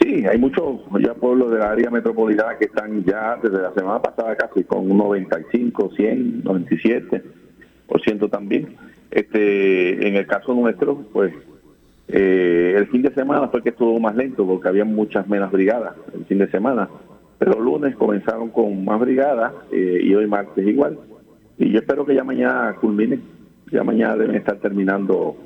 [0.00, 4.00] Sí, hay muchos ya pueblos de la área metropolitana que están ya desde la semana
[4.00, 7.22] pasada casi con un 95, 100, 97
[7.86, 8.76] por ciento también.
[9.10, 11.32] Este, en el caso nuestro, pues
[12.08, 15.94] eh, el fin de semana fue que estuvo más lento porque había muchas menos brigadas
[16.14, 16.88] el fin de semana,
[17.38, 20.98] pero lunes comenzaron con más brigadas eh, y hoy martes igual.
[21.58, 23.22] Y yo espero que ya mañana culminen,
[23.70, 25.36] ya mañana deben estar terminando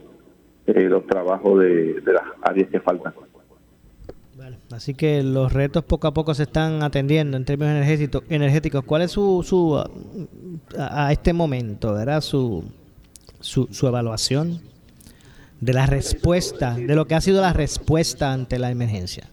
[0.66, 3.12] eh, los trabajos de las áreas que faltan.
[4.72, 8.84] Así que los retos poco a poco se están atendiendo en términos energético- energéticos.
[8.84, 9.82] ¿Cuál es su, su
[10.78, 12.20] a, este momento, verdad?
[12.20, 12.64] Su,
[13.40, 14.60] su, su evaluación
[15.60, 19.28] de la respuesta, de lo que ha sido la respuesta ante la emergencia.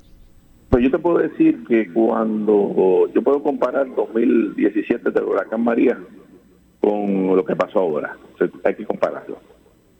[0.69, 6.00] Pues yo te puedo decir que cuando yo puedo comparar 2017 del huracán María
[6.82, 8.17] con lo que pasó ahora,
[8.63, 9.38] hay que compararlo.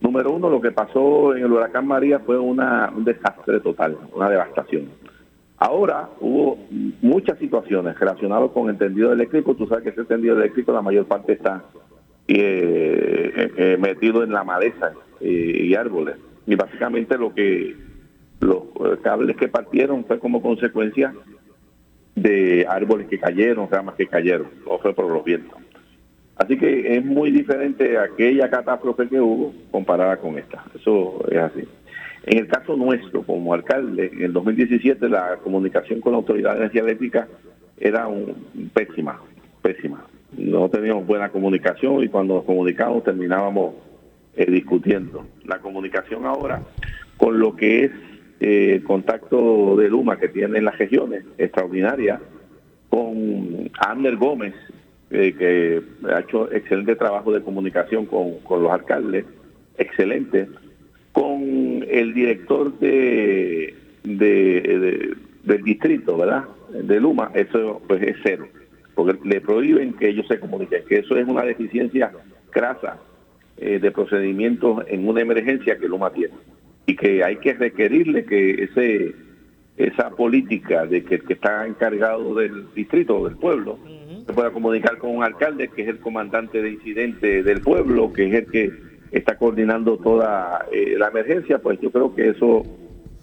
[0.02, 4.30] Número uno, lo que pasó en el huracán María fue una, un desastre total, una
[4.30, 4.90] devastación.
[5.58, 6.58] Ahora hubo
[7.02, 9.56] muchas situaciones relacionadas con el tendido eléctrico.
[9.56, 11.64] Tú sabes que ese tendido eléctrico la mayor parte está
[12.28, 14.92] eh, eh, eh, metido en la maleza
[15.22, 16.18] y árboles.
[16.46, 17.76] Y básicamente lo que
[18.42, 18.64] los
[19.02, 21.14] cables que partieron fue como consecuencia
[22.16, 25.58] de árboles que cayeron, ramas que cayeron, no fue por los vientos.
[26.36, 30.66] Así que es muy diferente aquella catástrofe que hubo comparada con esta.
[30.76, 31.64] Eso es así.
[32.26, 36.58] En el caso nuestro, como alcalde, en el 2017 la comunicación con la Autoridad de
[36.62, 37.28] Energía Eléctrica
[37.78, 38.08] era
[38.74, 39.22] pésima,
[39.62, 40.04] pésima.
[40.36, 43.76] No teníamos buena comunicación y cuando nos comunicábamos terminábamos
[44.36, 45.28] eh, discutiendo.
[45.46, 46.64] La comunicación ahora
[47.18, 47.92] con lo que es
[48.40, 52.20] eh, contacto de Luma que tiene en las regiones, extraordinaria,
[52.90, 54.56] con Ander Gómez,
[55.12, 59.26] eh, que ha hecho excelente trabajo de comunicación con, con los alcaldes,
[59.78, 60.50] excelente,
[61.16, 63.74] con el director de,
[64.04, 66.44] de- de- del distrito, ¿verdad?
[66.84, 68.48] De Luma, eso pues es cero,
[68.96, 72.12] porque le prohíben que ellos se comuniquen, que eso es una deficiencia
[72.50, 72.98] crasa
[73.58, 76.34] eh, de procedimientos en una emergencia que Luma tiene.
[76.86, 79.16] Y que hay que requerirle que ese
[79.78, 83.78] esa política de que el que está encargado del distrito o del pueblo
[84.26, 88.28] se pueda comunicar con un alcalde que es el comandante de incidente del pueblo, que
[88.28, 88.72] es el que
[89.18, 92.64] está coordinando toda eh, la emergencia, pues yo creo que eso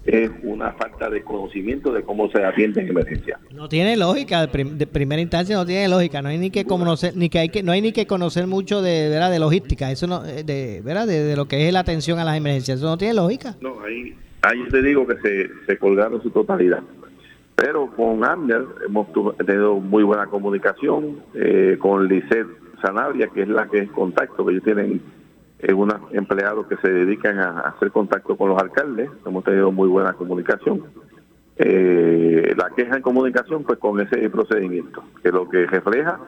[0.04, 3.38] es una falta de conocimiento de cómo se atiende en emergencia.
[3.54, 6.64] No tiene lógica, de, prim- de primera instancia no tiene lógica, no hay ni que
[6.64, 9.30] conocer, ni que hay que, no hay ni que conocer mucho de, ¿verdad?
[9.30, 11.06] de logística, eso no, eh, de, ¿verdad?
[11.06, 13.54] De, de lo que es la atención a las emergencias, eso no tiene lógica.
[13.60, 16.80] No, ahí, ahí te digo que se, se colgaron su totalidad.
[17.54, 19.06] Pero con Amner hemos
[19.46, 22.48] tenido muy buena comunicación, eh, con Lisette
[22.84, 25.00] Sanabria, que es la que es contacto, que ellos tienen
[25.62, 29.88] eh, unos empleados que se dedican a, hacer contacto con los alcaldes, hemos tenido muy
[29.88, 30.82] buena comunicación.
[31.56, 36.18] Eh, la queja en comunicación, pues con ese procedimiento, que lo que refleja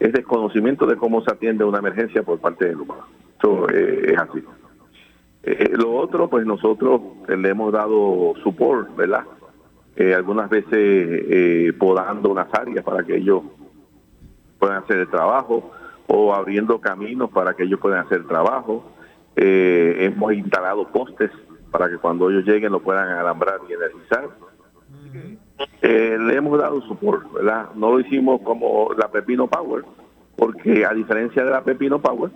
[0.00, 3.06] es desconocimiento de cómo se atiende una emergencia por parte del humano.
[3.38, 4.42] Eso eh, es así.
[5.44, 9.24] Eh, lo otro, pues nosotros le hemos dado support, ¿verdad?
[10.16, 13.42] Algunas veces podando unas áreas para que ellos
[14.58, 15.72] puedan hacer el trabajo
[16.12, 18.84] o abriendo caminos para que ellos puedan hacer trabajo.
[19.36, 21.30] Eh, hemos instalado postes
[21.70, 24.28] para que cuando ellos lleguen lo puedan alambrar y energizar.
[25.82, 27.68] Eh, le hemos dado support, ¿verdad?
[27.76, 29.84] No lo hicimos como la Pepino Power,
[30.36, 32.32] porque a diferencia de la Pepino Power,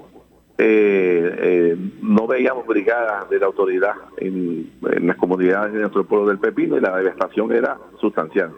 [0.57, 4.71] eh, no veíamos brigadas de la autoridad en
[5.03, 8.53] las comunidades de nuestro pueblo del Pepino y la devastación era sustancial.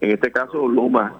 [0.00, 1.14] En este caso, Luma,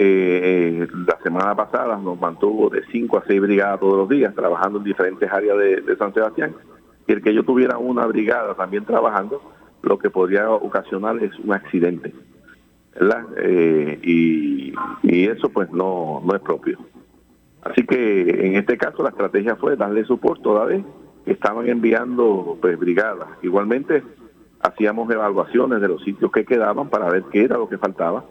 [0.00, 4.32] eh, eh, la semana pasada nos mantuvo de 5 a 6 brigadas todos los días,
[4.32, 6.54] trabajando en diferentes áreas de, San Sebastián.
[7.08, 9.42] Y el que yo tuviera una brigada también trabajando,
[9.82, 12.14] lo que podría ocasionar es un accidente.
[13.38, 14.72] Eh, y,
[15.02, 16.78] y eso pues no, no es propio.
[17.62, 20.84] Así que en este caso la estrategia fue darle soporte toda vez
[21.24, 23.30] que estaban enviando pues, brigadas.
[23.42, 24.04] Igualmente
[24.60, 28.24] hacíamos evaluaciones de los sitios que quedaban para ver qué era lo que faltaba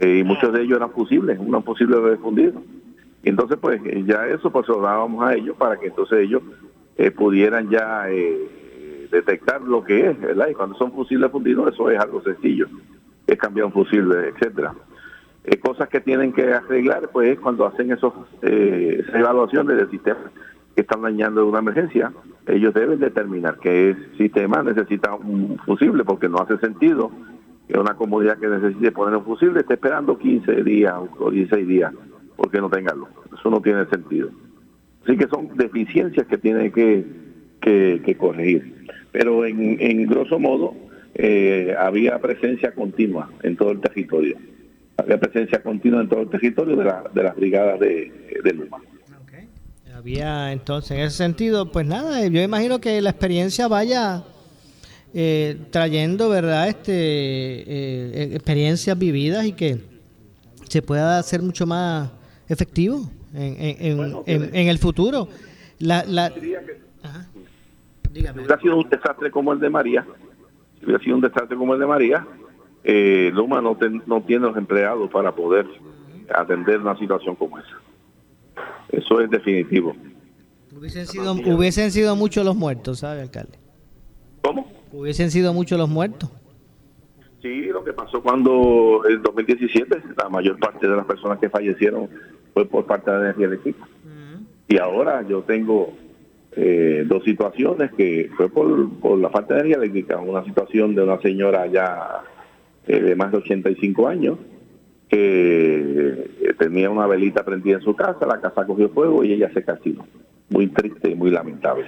[0.00, 2.62] eh, y muchos de ellos eran fusibles, unos fusibles refundidos.
[3.22, 6.42] Y entonces pues eh, ya eso pues lo dábamos a ellos para que entonces ellos
[6.96, 10.48] eh, pudieran ya eh, detectar lo que es, ¿verdad?
[10.48, 12.68] Y cuando son fusibles fundidos eso es algo sencillo.
[13.26, 14.74] es cambiar un fusible, etcétera.
[15.62, 20.30] Cosas que tienen que arreglar, pues es cuando hacen esos, esas evaluaciones del sistema
[20.74, 22.12] que están dañando una emergencia,
[22.46, 27.10] ellos deben determinar que sistema necesita un fusible porque no hace sentido
[27.68, 31.92] que una comunidad que necesite poner un fusible esté esperando 15 días o 16 días
[32.36, 33.08] porque no tenga luz.
[33.38, 34.30] Eso no tiene sentido.
[35.04, 37.04] Así que son deficiencias que tiene que,
[37.60, 38.86] que, corregir.
[39.12, 40.74] Pero en, en grosso modo
[41.14, 44.36] eh, había presencia continua en todo el territorio.
[44.96, 48.78] Había presencia continua en todo el territorio de, la, de las brigadas de, de Luma.
[49.94, 54.22] Había entonces, en ese sentido, pues nada, yo imagino que la experiencia vaya
[55.14, 56.68] eh, trayendo, ¿verdad?
[56.68, 59.78] Este, eh, experiencias vividas y que
[60.68, 62.10] se pueda hacer mucho más
[62.48, 65.28] efectivo en, en, el futuro.
[65.78, 66.30] La, la...
[66.30, 70.06] Si hubiera sido un desastre como el de María,
[70.78, 72.26] si hubiera sido un desastre como el de María,
[72.84, 75.66] eh, Luma no, no tiene los empleados para poder
[76.34, 77.78] atender una situación como esa.
[78.90, 79.94] Eso es definitivo.
[80.76, 83.58] Hubiesen sido, hubiesen sido muchos los muertos, ¿sabe, alcalde?
[84.42, 84.77] ¿Cómo?
[84.92, 86.30] Hubiesen sido muchos los muertos.
[87.42, 92.08] Sí, lo que pasó cuando en 2017 la mayor parte de las personas que fallecieron
[92.52, 93.86] fue por parte de la energía eléctrica.
[94.70, 95.94] Y ahora yo tengo
[96.52, 100.18] eh, dos situaciones que fue por, por la falta de energía eléctrica.
[100.18, 102.22] Una situación de una señora ya
[102.86, 104.38] eh, de más de 85 años
[105.08, 109.50] que eh, tenía una velita prendida en su casa, la casa cogió fuego y ella
[109.54, 110.06] se castigó.
[110.50, 111.86] Muy triste y muy lamentable.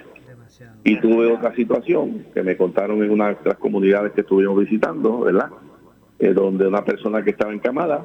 [0.85, 5.21] Y tuve otra situación que me contaron en una de las comunidades que estuvimos visitando,
[5.21, 5.51] ¿verdad?
[6.19, 8.05] Eh, donde una persona que estaba encamada,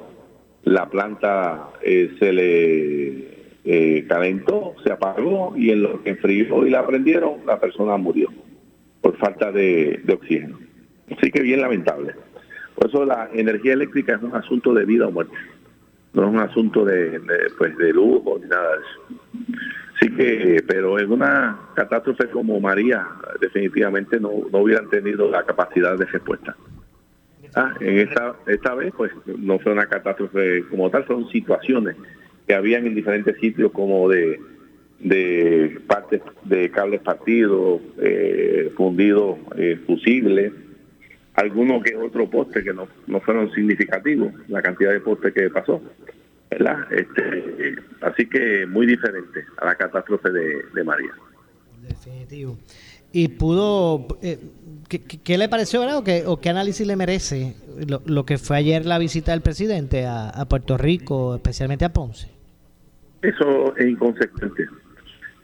[0.64, 3.36] la planta eh, se le
[3.66, 8.30] eh, calentó, se apagó y en lo que enfrió y la prendieron, la persona murió
[9.02, 10.60] por falta de, oxígeno.
[11.16, 12.14] Así que bien lamentable.
[12.74, 15.36] Por eso la energía eléctrica es un asunto de vida o muerte,
[16.14, 19.24] no es un asunto de, de pues de lujo ni nada de eso.
[20.00, 23.08] Sí que, pero en una catástrofe como María,
[23.40, 26.56] definitivamente no, no hubieran tenido la capacidad de respuesta.
[27.56, 31.96] Ah, en esta, esta vez, pues no fue una catástrofe como tal, fueron situaciones
[32.46, 34.40] que habían en diferentes sitios como de,
[35.00, 40.52] de partes de cables partidos, eh, fundidos, eh, fusibles,
[41.36, 45.82] algunos que otro poste que no, no fueron significativos, la cantidad de postes que pasó.
[46.58, 46.88] ¿Verdad?
[46.92, 51.12] Este, así que muy diferente a la catástrofe de, María.
[51.82, 52.58] Definitivo.
[53.12, 54.40] ¿Y pudo, eh,
[54.90, 56.04] ¿qué, le pareció, verdad?
[56.26, 57.56] ¿O qué, análisis le merece
[58.06, 62.30] lo, que fue ayer la visita del presidente a, Puerto Rico, especialmente a Ponce?
[63.22, 64.68] Eso es inconsecuente.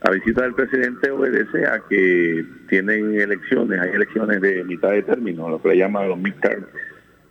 [0.02, 5.48] La visita del presidente obedece a que tienen elecciones, hay elecciones de mitad de término,
[5.48, 6.66] lo que le llaman los midterm,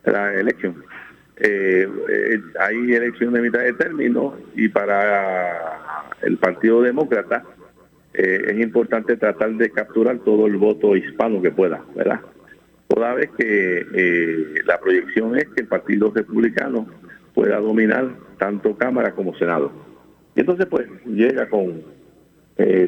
[0.06, 0.84] la elección
[1.44, 7.44] eh, eh, hay elecciones de mitad de término y para el Partido Demócrata
[8.14, 12.20] eh, es importante tratar de capturar todo el voto hispano que pueda, ¿verdad?
[12.88, 16.88] Toda vez que eh, la proyección es que el Partido Republicano
[17.34, 19.72] pueda dominar tanto Cámara como Senado.
[20.36, 21.82] Y entonces pues llega con,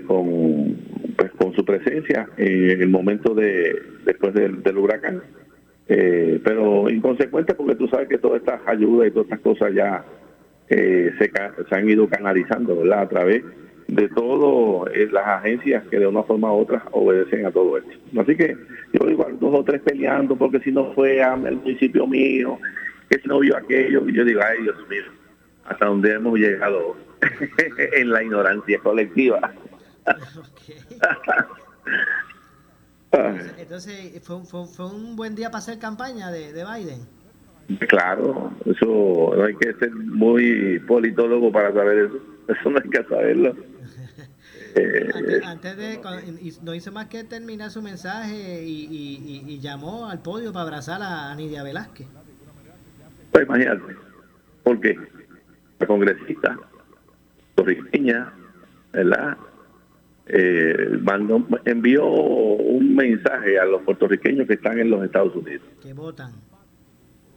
[0.05, 0.77] con,
[1.17, 5.23] pues, con su presencia en el momento de después del huracán
[5.88, 10.05] eh, pero inconsecuente porque tú sabes que todas estas ayudas y todas estas cosas ya
[10.69, 11.31] eh, se,
[11.69, 13.01] se, han ido canalizando, ¿verdad?
[13.01, 13.43] A través
[13.88, 17.91] de todas eh, las agencias que de una forma u otra obedecen a todo esto.
[18.19, 18.55] Así que
[18.93, 22.57] yo digo, dos o tres peleando porque si no fue al municipio mío,
[23.09, 25.03] que si no vio aquello, yo digo, ay Dios mío,
[25.65, 26.95] hasta donde hemos llegado
[27.93, 29.51] en la ignorancia colectiva.
[33.57, 37.01] Entonces, ¿fue, fue, fue, un buen día para hacer campaña de, de, Biden.
[37.88, 42.18] Claro, eso no hay que ser muy politólogo para saber eso.
[42.47, 43.55] Eso no hay que saberlo.
[44.76, 45.99] Eh, antes, de,
[46.64, 50.99] no hizo más que terminar su mensaje y, y, y, llamó al podio para abrazar
[51.03, 52.07] a Nidia Velázquez.
[53.32, 53.95] Pues imagínate,
[54.64, 54.97] porque
[55.78, 56.57] la congresista
[57.53, 58.34] torriqueña,
[58.93, 59.38] ¿verdad?
[60.28, 65.67] Eh, mandó, envió un mensaje a los puertorriqueños que están en los Estados Unidos.
[65.82, 66.32] Que votan.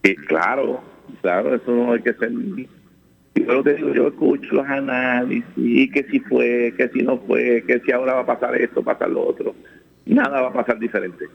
[0.03, 0.80] Y claro,
[1.20, 2.30] claro, eso no hay que ser...
[3.34, 7.62] Yo te digo, yo escucho los análisis, y que si fue, que si no fue,
[7.66, 9.55] que si ahora va a pasar esto, pasar lo otro.
[10.07, 11.26] Nada va a pasar diferente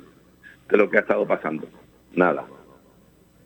[0.69, 1.67] de lo que ha estado pasando.
[2.15, 2.45] Nada.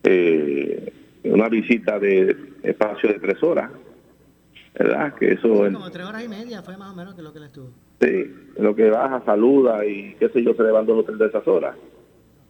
[0.04, 0.92] Eh,
[1.24, 3.70] una visita de espacio de tres horas,
[4.78, 5.14] ¿verdad?
[5.14, 5.48] Que eso...
[5.48, 7.70] Como tres horas y media fue más o menos que lo que le estuvo.
[8.00, 11.46] Sí, lo que baja, saluda y qué sé yo, se levanta los tres de esas
[11.48, 11.76] horas.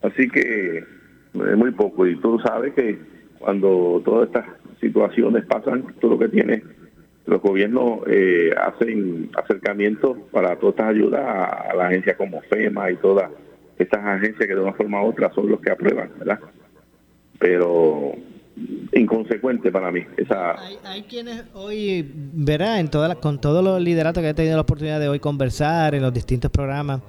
[0.03, 2.07] Así que es muy poco.
[2.07, 2.99] Y tú sabes que
[3.39, 4.47] cuando todas estas
[4.81, 6.63] situaciones pasan, tú lo que tienes,
[7.27, 12.97] los gobiernos eh, hacen acercamientos para todas estas ayudas a la agencia como FEMA y
[12.97, 13.31] todas
[13.79, 16.41] estas agencias que de una forma u otra son los que aprueban, ¿verdad?
[17.39, 18.13] Pero
[18.93, 20.01] inconsecuente para mí.
[20.17, 20.59] Esa...
[20.61, 24.55] Hay, hay quienes hoy, verá, en todas las- con todos los lideratos que he tenido
[24.57, 27.01] la oportunidad de hoy conversar en los distintos programas,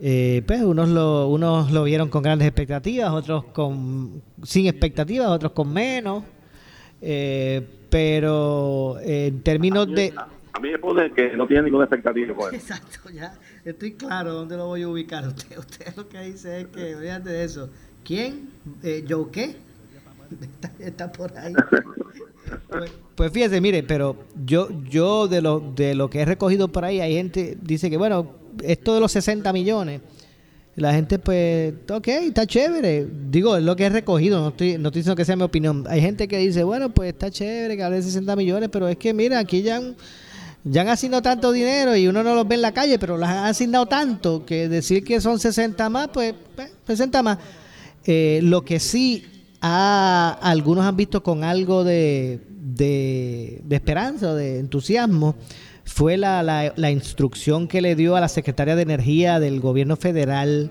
[0.00, 5.52] eh, pues unos lo, unos lo vieron con grandes expectativas, otros con sin expectativas, otros
[5.52, 6.24] con menos.
[7.00, 10.12] Eh, pero en términos de...
[10.52, 12.54] A mí me pone que no tiene ninguna expectativa con él.
[12.60, 15.26] Exacto, ya estoy claro dónde lo voy a ubicar.
[15.28, 17.70] Usted, usted lo que dice es que, olvídate de eso.
[18.04, 18.50] ¿Quién?
[18.82, 19.56] Eh, ¿Yo qué?
[20.78, 21.54] Está, por ahí.
[22.68, 26.84] Pues, pues fíjese, mire, pero yo yo de lo de lo que he recogido por
[26.84, 28.32] ahí, hay gente dice que bueno,
[28.62, 30.00] esto de los 60 millones,
[30.76, 33.06] la gente pues, ok, está chévere.
[33.30, 35.84] Digo, es lo que he recogido, no estoy, no estoy diciendo que sea mi opinión.
[35.88, 38.96] Hay gente que dice, bueno, pues está chévere que hable de 60 millones, pero es
[38.96, 39.94] que mira, aquí ya han,
[40.64, 43.30] ya han asignado tanto dinero y uno no los ve en la calle, pero las
[43.30, 47.38] han asignado tanto que decir que son 60 más, pues, pues 60 más.
[48.04, 49.24] Eh, lo que sí
[49.66, 55.36] ha- algunos han visto con algo de, de, de esperanza, de entusiasmo,
[55.84, 59.96] fue la, la, la instrucción que le dio a la Secretaria de Energía del gobierno
[59.96, 60.70] federal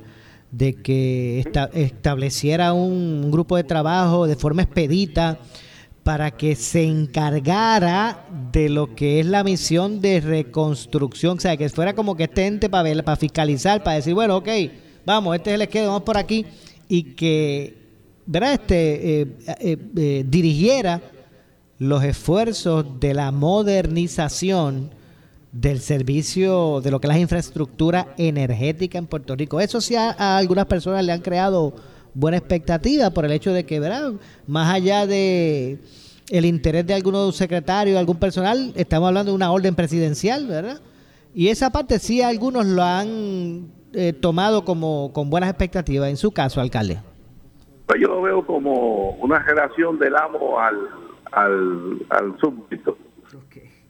[0.52, 5.40] de que esta- estableciera un, un grupo de trabajo de forma expedita
[6.04, 11.70] para que se encargara de lo que es la misión de reconstrucción, o sea, que
[11.70, 14.50] fuera como que este ente para ver, para fiscalizar, para decir, bueno, ok,
[15.06, 16.46] vamos, este es el esquema, vamos por aquí,
[16.90, 17.83] y que,
[18.26, 18.54] ¿verdad?
[18.54, 19.28] Este, eh,
[19.60, 21.02] eh, eh, dirigiera
[21.80, 24.92] los esfuerzos de la modernización
[25.52, 29.60] del servicio de lo que es la infraestructura energética en Puerto Rico.
[29.60, 31.74] Eso sí a, algunas personas le han creado
[32.14, 34.14] buena expectativa por el hecho de que, ¿verdad?
[34.48, 35.80] Más allá de
[36.30, 40.82] el interés de algunos secretarios, algún personal, estamos hablando de una orden presidencial, ¿verdad?
[41.36, 46.10] Y esa parte sí algunos lo han eh, tomado como con buenas expectativas.
[46.10, 47.00] En su caso, alcalde.
[47.94, 50.90] Pues yo lo veo como una relación del amo al,
[51.32, 52.98] al, al súbdito.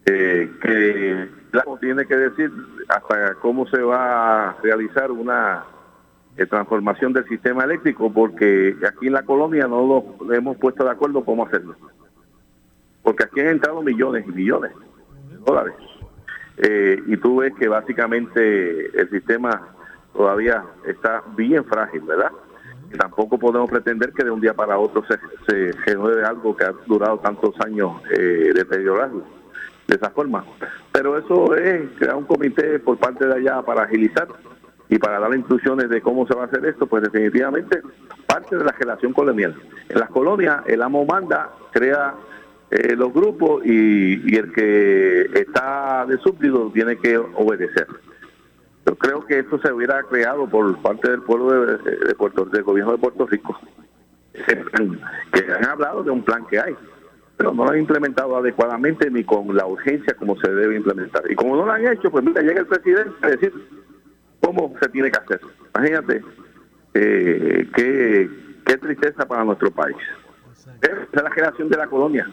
[0.05, 2.51] Eh, que el amo tiene que decir
[2.89, 5.63] hasta cómo se va a realizar una
[6.35, 10.91] eh, transformación del sistema eléctrico, porque aquí en la colonia no lo hemos puesto de
[10.91, 11.77] acuerdo cómo hacerlo.
[13.03, 14.73] Porque aquí han entrado millones y millones
[15.29, 15.75] de dólares.
[16.57, 19.65] Eh, y tú ves que básicamente el sistema
[20.11, 22.33] todavía está bien frágil, ¿verdad?
[22.97, 25.03] Tampoco podemos pretender que de un día para otro
[25.47, 29.23] se, renueve algo que ha durado tantos años eh, deteriorarlo
[29.87, 30.45] de esa forma.
[30.91, 34.27] Pero eso es crear un comité por parte de allá para agilizar
[34.89, 37.81] y para dar instrucciones de cómo se va a hacer esto, pues definitivamente
[38.27, 39.55] parte de la relación colonial.
[39.89, 42.15] En las colonias el amo manda, crea
[42.69, 47.87] eh, los grupos y, y el que está de súbdito tiene que obedecer.
[48.86, 52.63] Yo creo que eso se hubiera creado por parte del pueblo de, de Puerto, del
[52.63, 53.57] gobierno de Puerto Rico.
[54.34, 56.75] Que han hablado de un plan que hay,
[57.38, 61.23] pero no lo han implementado adecuadamente ni con la urgencia como se debe implementar.
[61.29, 63.53] Y como no lo han hecho, pues mira, llega el presidente a decir
[64.41, 65.39] cómo se tiene que hacer.
[65.75, 66.21] Imagínate
[66.93, 69.95] eh, qué, tristeza para nuestro país.
[70.81, 72.27] Es la generación de la colonia.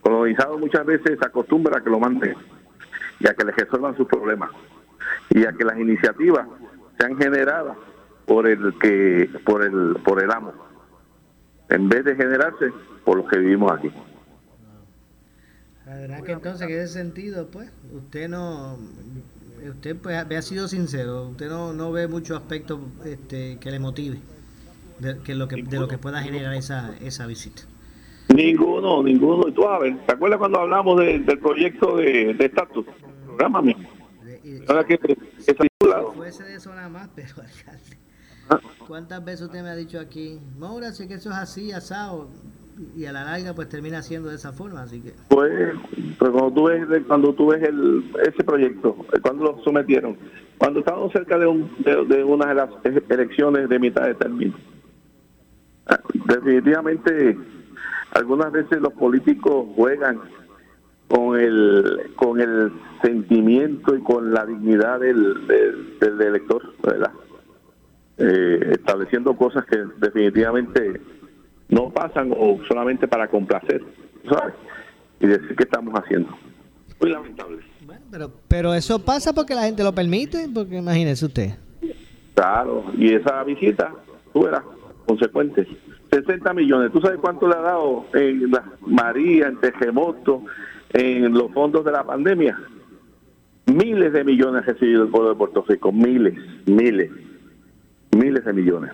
[0.00, 2.36] Colonizado muchas veces se acostumbra a que lo manden
[3.18, 4.50] y a que les resuelvan sus problemas
[5.30, 6.46] y a que las iniciativas
[6.98, 7.76] sean generadas
[8.26, 10.52] por el que por el por el amo
[11.68, 12.72] en vez de generarse
[13.04, 13.90] por los que vivimos aquí.
[15.84, 18.76] La verdad que entonces en ese sentido, pues, usted no,
[19.68, 24.18] usted pues ha sido sincero, usted no, no ve muchos aspectos este, que le motive
[24.98, 27.62] de, que lo que, de lo que pueda generar esa, esa visita.
[28.34, 29.46] Ninguno, ninguno.
[29.46, 32.84] Y tú a ver, ¿te acuerdas cuando hablamos de- del proyecto de de estatus?
[33.24, 33.88] Programa mismo.
[34.68, 34.94] Ahora que,
[35.46, 36.12] está vinculado.
[36.12, 37.98] Fuese de eso nada más, pero alcalde,
[38.48, 38.60] Ah.
[38.86, 42.28] ¿cuántas veces usted me ha dicho aquí, Maura, sé que eso es así, asado,
[42.96, 45.14] y a la larga pues termina siendo de esa forma, así que...
[45.28, 45.74] Pues,
[46.16, 50.16] pues cuando tú ves, cuando tú ves el, ese proyecto, eh, cuando lo sometieron,
[50.58, 52.70] cuando estábamos cerca de, un, de, de unas de las
[53.08, 54.54] elecciones de mitad de término,
[55.88, 57.38] Ah, definitivamente
[58.12, 60.20] algunas veces los políticos juegan
[61.08, 67.12] con el con el sentimiento y con la dignidad del, del, del elector, ¿verdad?
[68.18, 71.00] Eh, estableciendo cosas que definitivamente
[71.68, 73.82] no pasan o solamente para complacer,
[74.28, 74.54] ¿sabes?
[75.20, 76.30] Y decir que estamos haciendo.
[77.00, 77.58] Muy lamentable.
[78.10, 81.50] Pero, pero eso pasa porque la gente lo permite, porque imagínese usted.
[82.34, 83.92] Claro, y esa visita,
[84.32, 84.62] tú verás,
[85.06, 85.66] consecuentes.
[86.10, 86.92] 60 millones.
[86.92, 90.42] ¿Tú sabes cuánto le ha dado en la María, en Tejemoto,
[90.92, 92.58] en los fondos de la pandemia?
[93.66, 95.90] Miles de millones ha recibido el pueblo de Puerto Rico.
[95.92, 96.34] Miles,
[96.66, 97.10] miles,
[98.16, 98.92] miles de millones.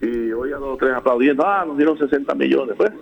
[0.00, 2.76] Y hoy a dos o tres aplaudiendo, ah, nos dieron 60 millones.
[2.76, 2.92] Pues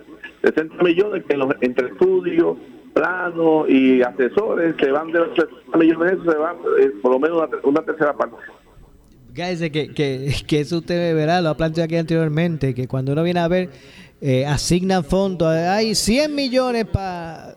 [0.42, 2.56] 60 millones que los, entre estudios,
[2.92, 7.48] planos y asesores se van de los 60 millones, se van eh, por lo menos
[7.64, 8.36] una, tercera parte.
[9.34, 13.22] Fíjese que, que, que eso usted verá, lo ha planteado aquí anteriormente, que cuando uno
[13.22, 13.70] viene a ver,
[14.22, 17.56] eh, asignan fondos, hay 100 millones para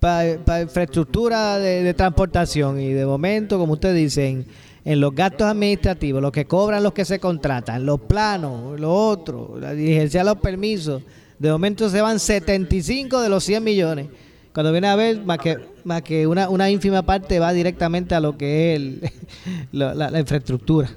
[0.00, 4.44] para infraestructura de, de transportación y de momento, como usted dice,
[4.84, 9.56] en, los gastos administrativos, los que cobran los que se contratan, los planos, lo otro,
[9.60, 11.04] la diligencia de los permisos,
[11.38, 14.08] de momento se van 75 de los 100 millones.
[14.52, 18.20] Cuando viene a ver, más que, más que una, una ínfima parte va directamente a
[18.20, 19.00] lo que es el-
[19.70, 20.90] la- la infraestructura.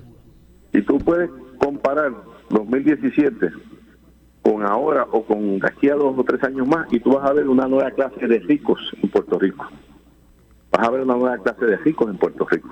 [0.74, 1.30] Y tú puedes
[1.60, 2.12] comparar
[2.50, 3.50] 2017
[4.46, 7.28] con ahora o con de aquí a dos o tres años más y tú vas
[7.28, 9.66] a ver una nueva clase de ricos en Puerto Rico.
[10.70, 12.70] Vas a ver una nueva clase de ricos en Puerto Rico.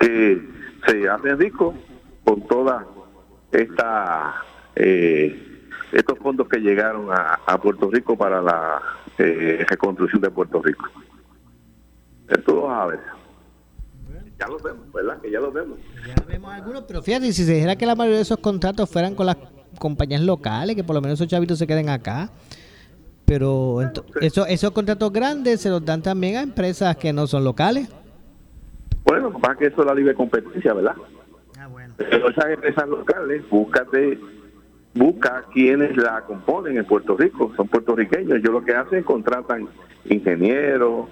[0.00, 0.42] Que
[0.84, 1.76] se hacen ricos
[2.24, 2.84] con toda
[3.52, 4.34] esta
[4.74, 8.82] eh, estos fondos que llegaron a, Puerto Rico para la
[9.16, 10.86] eh, reconstrucción de Puerto Rico.
[12.28, 13.00] Esto lo vas a ver.
[14.40, 15.20] Ya lo vemos, ¿verdad?
[15.20, 15.78] Que ya lo vemos.
[16.04, 19.14] Ya vemos algunos, pero fíjate, si se dijera que la mayoría de esos contratos fueran
[19.14, 19.36] con las
[19.78, 22.30] compañías locales, que por lo menos esos chavitos se queden acá.
[23.24, 23.80] Pero
[24.20, 27.90] eso, esos contratos grandes se los dan también a empresas que no son locales.
[29.04, 30.94] Bueno, más que eso es la libre competencia, ¿verdad?
[31.98, 34.18] Pero esas empresas locales, búscate,
[34.94, 38.38] busca quienes la componen en Puerto Rico, son puertorriqueños.
[38.38, 39.68] Ellos lo que hacen, contratan
[40.06, 41.08] ingenieros,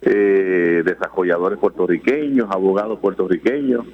[0.00, 3.84] eh, desarrolladores puertorriqueños, abogados puertorriqueños.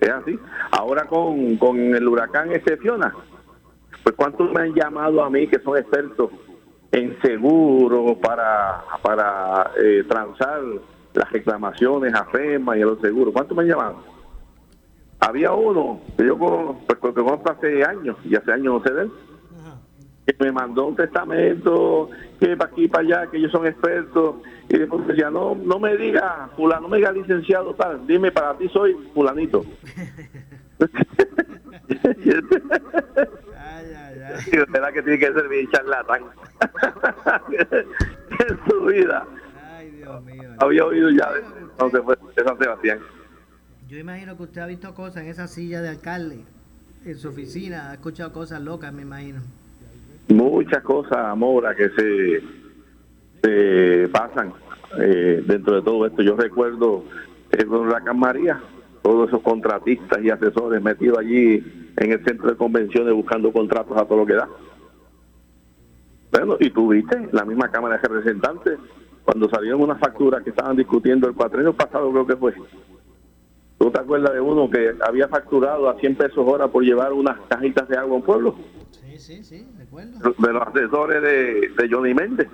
[0.00, 0.38] Es así.
[0.70, 3.14] Ahora con, con el huracán este Fiona,
[4.10, 6.30] pues cuántos me han llamado a mí que son expertos
[6.92, 10.60] en seguro para, para eh, transar
[11.14, 13.32] las reclamaciones a FEMA y a los seguros.
[13.32, 14.02] ¿Cuántos me han llamado?
[15.20, 18.92] Había uno que yo con- pues, que conozco hace años, y hace años no sé
[18.94, 19.12] de él,
[20.26, 24.36] que me mandó un testamento, que para aquí para allá, que ellos son expertos,
[24.68, 28.56] y después decía, no, no me diga, fulano, no me diga licenciado tal, dime, para
[28.58, 29.64] ti soy fulanito.
[34.46, 36.22] Y de verdad que tiene que ser bien charlatán.
[38.48, 39.26] en su vida.
[40.58, 41.42] Había oído ya de,
[41.78, 42.98] no se fue de San Sebastián.
[43.88, 46.44] Yo imagino que usted ha visto cosas en esa silla de alcalde,
[47.04, 49.40] en su oficina, ha escuchado cosas locas, me imagino.
[50.28, 52.42] muchas cosas, Mora, que se,
[53.42, 54.52] se pasan
[55.00, 56.22] eh, dentro de todo esto.
[56.22, 57.04] Yo recuerdo
[57.52, 58.60] eh, con Huracán María,
[59.02, 64.04] todos esos contratistas y asesores metidos allí en el centro de convenciones buscando contratos a
[64.04, 64.48] todo lo que da.
[66.32, 68.78] Bueno, y tú viste la misma Cámara de Representantes,
[69.24, 72.54] cuando salieron unas facturas que estaban discutiendo el cuatrenio pasado, creo que fue.
[73.78, 77.38] ¿Tú te acuerdas de uno que había facturado a 100 pesos hora por llevar unas
[77.48, 78.54] cajitas de agua a un pueblo?
[78.90, 80.34] Sí, sí, sí, recuerdo.
[80.38, 82.48] de los asesores de, de Johnny Méndez.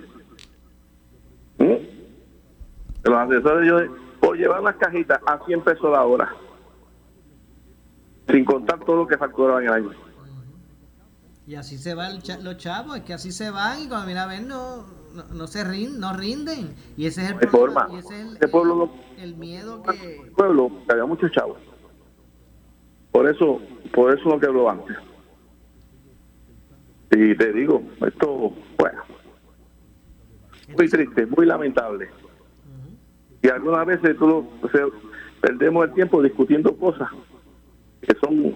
[1.58, 1.64] ¿Mm?
[1.64, 3.88] De los asesores de Johnny
[4.20, 6.32] por llevar las cajitas a 100 pesos la hora.
[8.28, 9.90] Sin contar todo lo que facturaban en el año.
[11.46, 14.20] Y así se van cha- los chavos, es que así se van y cuando viene
[14.20, 16.74] a ver no, no, no se rinden, no rinden.
[16.96, 20.32] Y ese es el problema, y ese es el, Este pueblo no, el miedo que...
[20.36, 21.58] pueblo que había muchos chavos.
[23.12, 23.60] Por eso,
[23.94, 24.96] por eso no quebró antes.
[27.12, 29.02] Y te digo, esto, bueno,
[30.76, 32.10] muy triste, muy lamentable.
[33.40, 34.84] Y algunas veces tú lo- o sea,
[35.40, 37.08] perdemos el tiempo discutiendo cosas
[38.06, 38.54] que son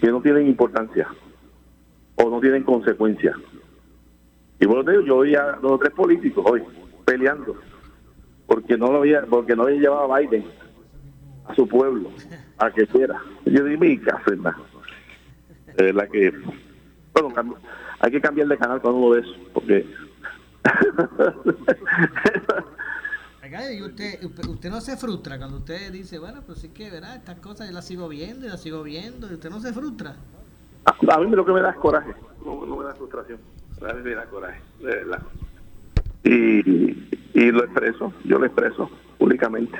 [0.00, 1.06] que no tienen importancia
[2.16, 3.36] o no tienen consecuencias.
[4.58, 6.62] Y bueno, te digo, yo oía a dos o tres políticos hoy
[7.04, 7.56] peleando
[8.46, 10.44] porque no lo había, porque no había llevado a Biden
[11.46, 12.10] a su pueblo
[12.58, 13.22] a que fuera.
[13.44, 14.22] Yo dije, mi casa,
[15.76, 16.32] verdad que,
[17.12, 17.32] bueno,
[18.00, 19.86] hay que cambiar de canal cuando uno ve eso, porque
[23.50, 27.16] Y usted, usted no se frustra cuando usted dice, bueno, pues sí que, ¿verdad?
[27.16, 30.14] Estas cosas yo las sigo viendo y las sigo viendo y usted no se frustra.
[30.84, 33.40] a, mí lo que me da es coraje, no, me da frustración,
[33.82, 35.22] a mí me da coraje, de verdad.
[36.22, 38.88] Y, y lo expreso, yo lo expreso
[39.18, 39.78] públicamente.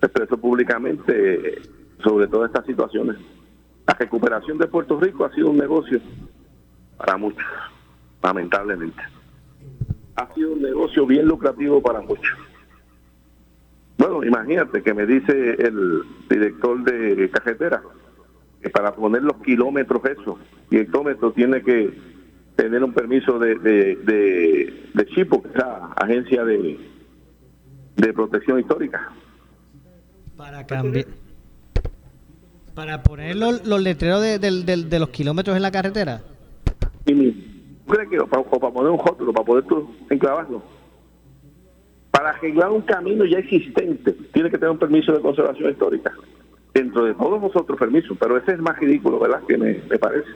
[0.00, 1.60] Lo expreso públicamente
[2.02, 3.16] sobre todas estas situaciones.
[3.86, 6.00] La recuperación de Puerto Rico ha sido un negocio
[6.96, 7.44] para muchos,
[8.22, 9.02] lamentablemente.
[10.16, 12.38] Ha sido un negocio bien lucrativo para muchos.
[13.98, 17.82] Bueno, imagínate que me dice el director de carretera
[18.62, 20.38] eh, para poner los kilómetros eso.
[20.70, 21.92] Y el hectómetro tiene que
[22.56, 26.78] tener un permiso de, de, de, de Chipo, que es la agencia de,
[27.96, 29.12] de protección histórica.
[30.36, 31.06] Para cambiar.
[32.74, 36.22] Para poner los, los letreros de, los kilómetros en la carretera.
[37.06, 37.30] Y mi-
[37.86, 40.60] ¿tú crees que para, o para poner un rótulo, para poder tú enclavarlo?
[42.14, 46.12] Para arreglar un camino ya existente, tiene que tener un permiso de conservación histórica.
[46.72, 49.42] Dentro de todos los otros permisos, pero ese es más ridículo, ¿verdad?
[49.48, 50.30] Que me, parece.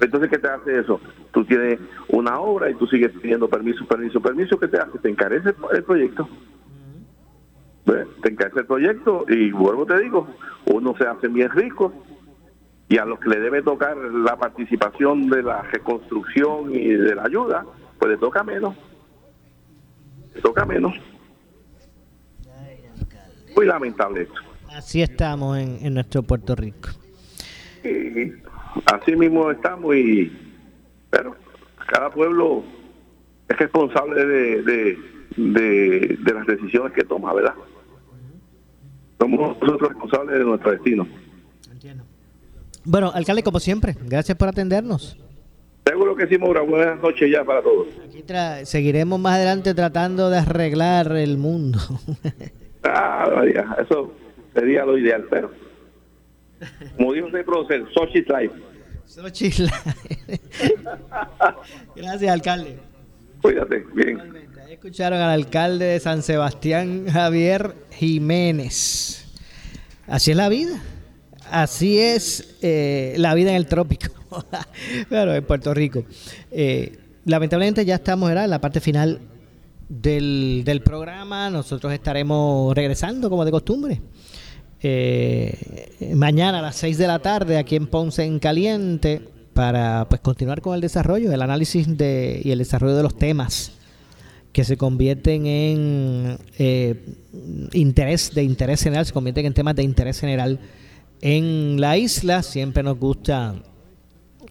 [0.00, 1.00] Entonces, ¿qué te hace eso?
[1.30, 4.58] Tú tienes una obra y tú sigues pidiendo permiso, permiso, permiso.
[4.58, 4.98] ¿Qué te hace?
[4.98, 6.28] Te encarece el, proyecto.
[7.86, 8.08] ¿Ves?
[8.20, 10.26] Te encarece el proyecto y vuelvo te digo,
[10.66, 11.92] uno se hace bien rico
[12.88, 17.22] y a los que le debe tocar la participación de la reconstrucción y de la
[17.26, 17.64] ayuda,
[18.00, 18.74] pues le toca menos.
[20.42, 20.94] Toca menos.
[23.56, 24.34] Muy lamentable esto.
[24.74, 26.88] Así estamos en, en nuestro Puerto Rico.
[27.84, 28.32] Y
[28.86, 30.32] así mismo estamos y
[31.10, 31.36] pero
[31.86, 32.64] cada pueblo
[33.48, 34.98] es responsable de, de,
[35.36, 37.54] de, de las decisiones que toma, ¿verdad?
[39.20, 41.06] Somos nosotros responsables de nuestro destino.
[42.84, 45.16] Bueno, alcalde, como siempre, gracias por atendernos.
[45.94, 47.86] Seguro que hicimos una buena noche ya para todos.
[48.04, 48.24] Aquí
[48.64, 51.78] seguiremos más adelante tratando de arreglar el mundo.
[52.82, 54.12] Ah, María, eso
[54.52, 55.50] sería lo ideal, pero
[56.96, 58.54] como dijo ese profesor, Sochi's Life.
[59.06, 59.64] Xochitl.
[61.96, 62.78] Gracias, alcalde.
[63.40, 64.20] Cuídate, bien.
[64.66, 69.32] Ahí escucharon al alcalde de San Sebastián, Javier Jiménez.
[70.08, 70.82] Así es la vida.
[71.50, 74.23] Así es eh, la vida en el trópico.
[75.08, 76.04] Claro, en Puerto Rico.
[76.50, 79.20] Eh, lamentablemente ya estamos en la parte final
[79.88, 81.50] del, del programa.
[81.50, 84.00] Nosotros estaremos regresando como de costumbre.
[84.86, 89.22] Eh, mañana a las 6 de la tarde aquí en Ponce en Caliente
[89.54, 93.72] para pues continuar con el desarrollo, el análisis de, y el desarrollo de los temas
[94.52, 97.02] que se convierten en eh,
[97.72, 100.60] interés de interés general, se convierten en temas de interés general
[101.22, 102.42] en la isla.
[102.42, 103.54] Siempre nos gusta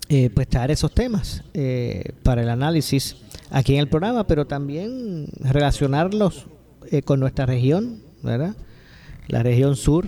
[0.10, 3.16] eh, pues traer esos temas eh, para el análisis
[3.50, 6.48] aquí en el programa, pero también relacionarlos
[6.92, 8.56] eh, con nuestra región, ¿verdad?
[9.28, 10.08] La región sur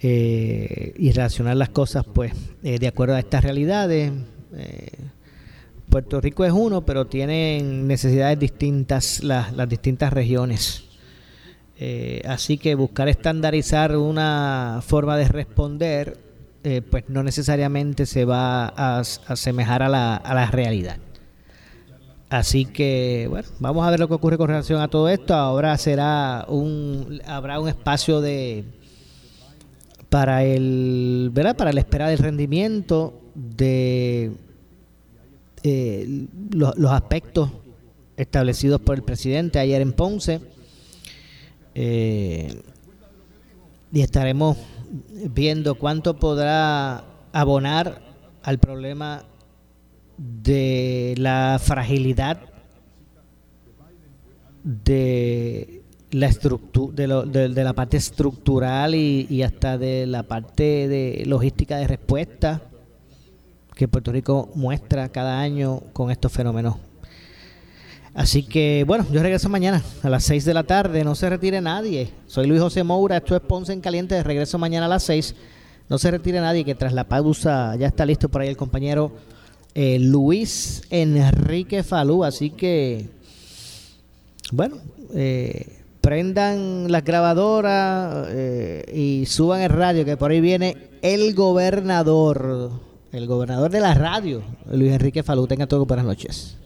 [0.00, 4.12] eh, y relacionar las cosas pues de acuerdo a estas realidades.
[5.88, 10.84] Puerto Rico es uno, pero tienen necesidades distintas las, distintas regiones.
[12.26, 16.23] Así que buscar estandarizar una forma de responder,
[16.64, 20.96] eh, pues no necesariamente se va a, asemejar a la, a la realidad.
[22.30, 25.34] Así que, bueno, vamos a ver lo que ocurre con relación a todo esto.
[25.34, 28.64] Ahora será un, habrá un espacio de
[30.08, 31.56] para el, ¿verdad?
[31.56, 34.32] Para la espera del rendimiento de
[35.62, 37.50] eh, los, los aspectos
[38.16, 40.40] establecidos por el presidente ayer en Ponce.
[41.74, 42.62] Eh,
[43.92, 44.56] y estaremos
[45.30, 48.00] viendo cuánto podrá abonar
[48.42, 49.24] al problema
[50.16, 52.38] de la fragilidad
[54.62, 55.82] de
[56.12, 61.24] la estructura de, lo- de- la parte estructural y, y hasta de la parte de
[61.26, 62.62] logística de respuesta
[63.74, 66.76] que Puerto Rico muestra cada año con estos fenómenos.
[68.14, 71.60] Así que bueno, yo regreso mañana a las 6 de la tarde, no se retire
[71.60, 72.10] nadie.
[72.28, 75.34] Soy Luis José Moura, esto es Ponce en Caliente, regreso mañana a las 6.
[75.88, 79.12] No se retire nadie, que tras la pausa ya está listo por ahí el compañero
[79.74, 82.24] eh, Luis Enrique Falú.
[82.24, 83.10] Así que,
[84.52, 84.76] bueno,
[85.12, 92.70] eh, prendan las grabadoras eh, y suban el radio, que por ahí viene el gobernador,
[93.14, 95.46] el gobernador de la radio, Luis Enrique Falú.
[95.46, 96.58] Tenga todo buenas noches.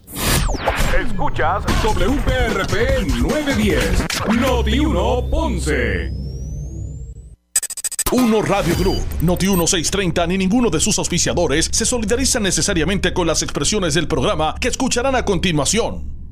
[0.99, 4.07] Escuchas WPRP 910,
[4.41, 6.11] Noti 1 Ponce.
[8.11, 13.43] Uno Radio Group, Noti 1630 ni ninguno de sus auspiciadores se solidarizan necesariamente con las
[13.43, 16.28] expresiones del programa que escucharán a continuación.